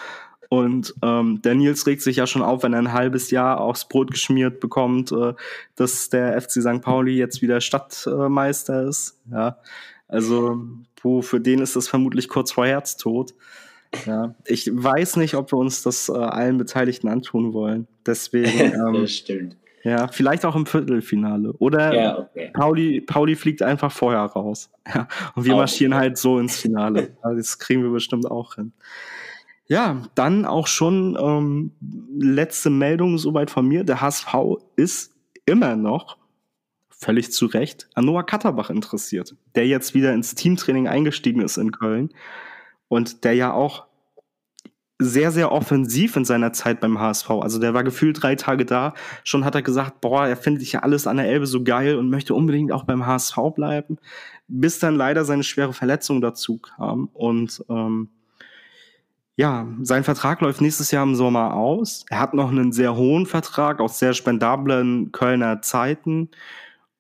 [0.51, 3.87] Und ähm, der Nils regt sich ja schon auf, wenn er ein halbes Jahr aufs
[3.87, 5.35] Brot geschmiert bekommt, äh,
[5.77, 6.81] dass der FC St.
[6.81, 9.21] Pauli jetzt wieder Stadtmeister äh, ist.
[9.31, 9.59] Ja,
[10.09, 10.63] also
[11.03, 13.35] wo für den ist das vermutlich kurz vor Herztod.
[14.07, 17.87] Ja, ich weiß nicht, ob wir uns das äh, allen Beteiligten antun wollen.
[18.07, 18.73] Deswegen.
[18.79, 19.57] Ähm, stimmt.
[19.85, 21.53] Ja, vielleicht auch im Viertelfinale.
[21.55, 22.51] Oder ja, okay.
[22.53, 24.71] Pauli, Pauli fliegt einfach vorher raus.
[24.93, 26.01] Ja, und wir auch marschieren okay.
[26.01, 27.17] halt so ins Finale.
[27.23, 28.73] das kriegen wir bestimmt auch hin.
[29.69, 31.73] Ja, dann auch schon ähm,
[32.19, 33.85] letzte Meldung soweit von mir.
[33.85, 34.35] Der HSV
[34.77, 35.15] ist
[35.45, 36.17] immer noch
[36.89, 41.71] völlig zu Recht an Noah Katterbach interessiert, der jetzt wieder ins Teamtraining eingestiegen ist in
[41.71, 42.11] Köln
[42.89, 43.87] und der ja auch
[44.99, 47.31] sehr, sehr offensiv in seiner Zeit beim HSV.
[47.31, 48.95] Also der war gefühlt drei Tage da.
[49.23, 52.11] Schon hat er gesagt, boah, er findet ja alles an der Elbe so geil und
[52.11, 53.99] möchte unbedingt auch beim HSV bleiben.
[54.49, 57.09] Bis dann leider seine schwere Verletzung dazu kam.
[57.13, 58.09] Und ähm,
[59.39, 62.05] ja, sein Vertrag läuft nächstes Jahr im Sommer aus.
[62.11, 66.29] Er hat noch einen sehr hohen Vertrag aus sehr spendablen Kölner Zeiten.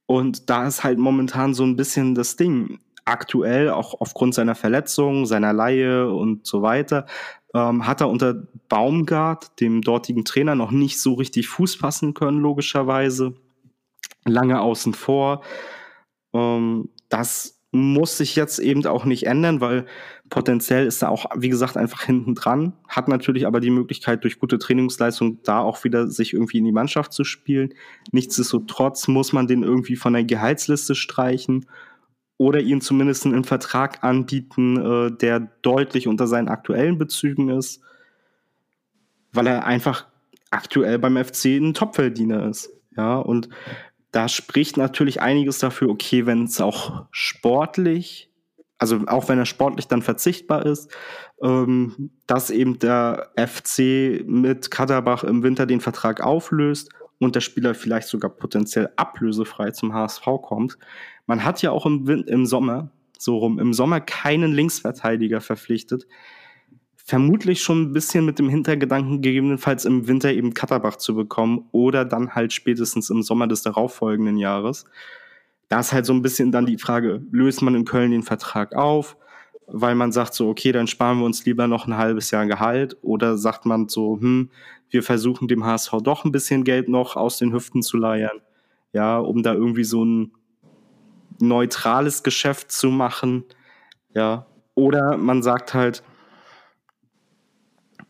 [0.06, 5.26] Und da ist halt momentan so ein bisschen das Ding aktuell, auch aufgrund seiner Verletzung,
[5.26, 7.06] seiner Laie und so weiter,
[7.54, 12.38] ähm, hat er unter Baumgart, dem dortigen Trainer, noch nicht so richtig Fuß fassen können,
[12.38, 13.34] logischerweise.
[14.24, 15.42] Lange außen vor.
[16.32, 19.84] Ähm, das muss sich jetzt eben auch nicht ändern, weil
[20.30, 24.38] potenziell ist er auch, wie gesagt, einfach hinten dran, hat natürlich aber die Möglichkeit, durch
[24.38, 27.74] gute Trainingsleistung da auch wieder sich irgendwie in die Mannschaft zu spielen.
[28.10, 31.66] Nichtsdestotrotz muss man den irgendwie von der Gehaltsliste streichen
[32.38, 37.82] oder ihn zumindest einen Vertrag anbieten, äh, der deutlich unter seinen aktuellen Bezügen ist,
[39.32, 40.06] weil er einfach
[40.50, 42.70] aktuell beim FC ein Topverdiener ist.
[42.96, 43.48] Ja, und
[44.10, 48.30] da spricht natürlich einiges dafür, okay, wenn es auch sportlich,
[48.78, 50.90] also auch wenn er sportlich dann verzichtbar ist,
[51.42, 57.74] ähm, dass eben der FC mit Kaderbach im Winter den Vertrag auflöst und der Spieler
[57.74, 60.78] vielleicht sogar potenziell ablösefrei zum HSV kommt.
[61.26, 66.06] Man hat ja auch im, im Sommer, so rum, im Sommer keinen Linksverteidiger verpflichtet.
[67.08, 72.04] Vermutlich schon ein bisschen mit dem Hintergedanken, gegebenenfalls im Winter eben Katterbach zu bekommen oder
[72.04, 74.84] dann halt spätestens im Sommer des darauffolgenden Jahres.
[75.70, 78.74] Da ist halt so ein bisschen dann die Frage, löst man in Köln den Vertrag
[78.74, 79.16] auf?
[79.70, 82.96] weil man sagt so, okay, dann sparen wir uns lieber noch ein halbes Jahr Gehalt
[83.02, 84.50] oder sagt man so, hm,
[84.90, 88.40] wir versuchen dem HSV doch ein bisschen Geld noch aus den Hüften zu leiern,
[88.92, 90.32] ja, um da irgendwie so ein
[91.38, 93.44] neutrales Geschäft zu machen,
[94.14, 96.02] ja, oder man sagt halt,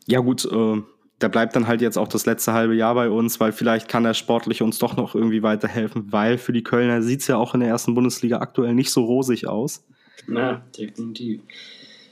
[0.09, 0.81] ja gut, äh,
[1.21, 4.05] der bleibt dann halt jetzt auch das letzte halbe Jahr bei uns, weil vielleicht kann
[4.05, 7.59] er sportlich uns doch noch irgendwie weiterhelfen, weil für die Kölner sieht's ja auch in
[7.59, 9.85] der ersten Bundesliga aktuell nicht so rosig aus.
[10.27, 11.41] Na, definitiv.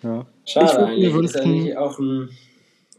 [0.03, 0.25] Ja.
[0.45, 1.13] Schade eigentlich.
[1.15, 2.29] Ist eigentlich auch ein.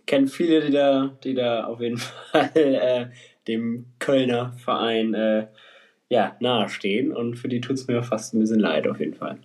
[0.07, 1.99] Kennt viele, die da, die da auf jeden
[2.33, 3.07] Fall äh,
[3.47, 5.49] dem Kölner Verein äh,
[6.11, 9.39] ja, nahestehen und für die tut es mir fast ein bisschen leid, auf jeden Fall.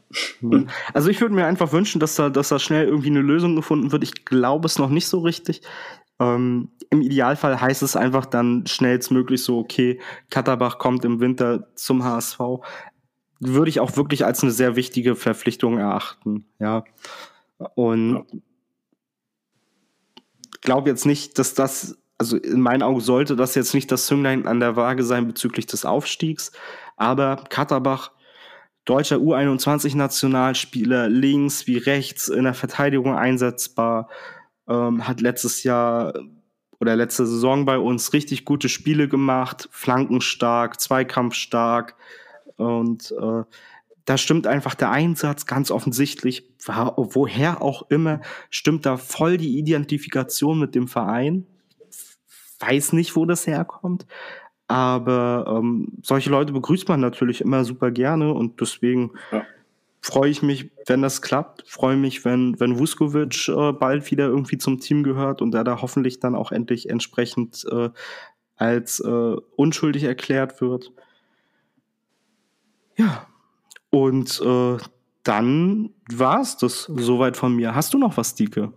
[0.93, 3.91] Also ich würde mir einfach wünschen, dass da, dass da schnell irgendwie eine Lösung gefunden
[3.91, 4.03] wird.
[4.03, 5.61] Ich glaube es noch nicht so richtig.
[6.19, 9.99] Ähm, Im Idealfall heißt es einfach dann schnellstmöglich so, okay,
[10.29, 12.39] Katterbach kommt im Winter zum HSV
[13.45, 16.45] würde ich auch wirklich als eine sehr wichtige Verpflichtung erachten.
[16.59, 16.83] Ja.
[17.75, 18.25] Und
[20.61, 24.47] glaube jetzt nicht, dass das, also in meinen Augen sollte das jetzt nicht das Zünglein
[24.47, 26.51] an der Waage sein bezüglich des Aufstiegs.
[26.95, 28.11] Aber Katterbach,
[28.85, 34.09] deutscher U21-Nationalspieler, links wie rechts in der Verteidigung einsetzbar,
[34.67, 36.13] ähm, hat letztes Jahr
[36.79, 41.95] oder letzte Saison bei uns richtig gute Spiele gemacht, flankenstark, zweikampfstark
[42.57, 43.43] und äh,
[44.05, 50.59] da stimmt einfach der Einsatz ganz offensichtlich, woher auch immer, stimmt da voll die Identifikation
[50.59, 51.47] mit dem Verein.
[52.67, 54.05] Weiß nicht, wo das herkommt,
[54.67, 59.43] aber ähm, solche Leute begrüßt man natürlich immer super gerne und deswegen ja
[60.03, 61.63] freue ich mich, wenn das klappt.
[61.65, 65.81] Freue mich, wenn, wenn Vuskovic äh, bald wieder irgendwie zum Team gehört und er da
[65.81, 67.89] hoffentlich dann auch endlich entsprechend äh,
[68.57, 70.91] als äh, unschuldig erklärt wird.
[72.97, 73.27] Ja,
[73.89, 74.77] und äh,
[75.23, 77.73] dann war es das soweit von mir.
[77.73, 78.73] Hast du noch was, Dike?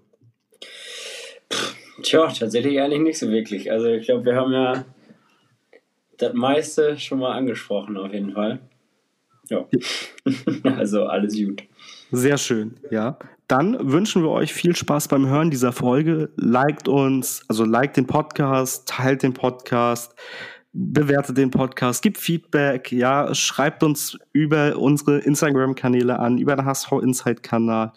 [2.03, 3.71] Tja, tatsächlich eigentlich nicht so wirklich.
[3.71, 4.85] Also ich glaube, wir haben ja
[6.19, 8.61] das meiste schon mal angesprochen, auf jeden Fall.
[9.49, 9.67] Ja.
[10.77, 11.63] also alles gut.
[12.11, 13.19] Sehr schön, ja.
[13.49, 16.31] Dann wünschen wir euch viel Spaß beim Hören dieser Folge.
[16.37, 20.15] Liked uns, also liked den Podcast, teilt den Podcast,
[20.73, 26.93] bewertet den Podcast, gibt Feedback, ja, schreibt uns über unsere Instagram-Kanäle an, über den HSV
[27.03, 27.93] Insight-Kanal.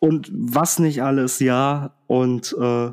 [0.00, 1.94] Und was nicht alles, ja.
[2.06, 2.92] Und äh,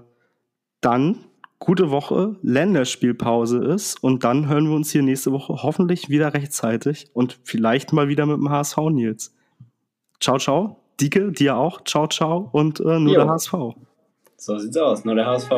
[0.81, 1.17] dann
[1.59, 7.07] gute Woche, Länderspielpause ist und dann hören wir uns hier nächste Woche hoffentlich wieder rechtzeitig
[7.13, 9.33] und vielleicht mal wieder mit dem HSV Nils.
[10.19, 10.77] Ciao, ciao.
[10.99, 11.81] Dike, dir auch.
[11.85, 13.21] Ciao, ciao und äh, nur jo.
[13.21, 13.53] der HSV.
[14.35, 15.51] So sieht's aus, nur der HSV.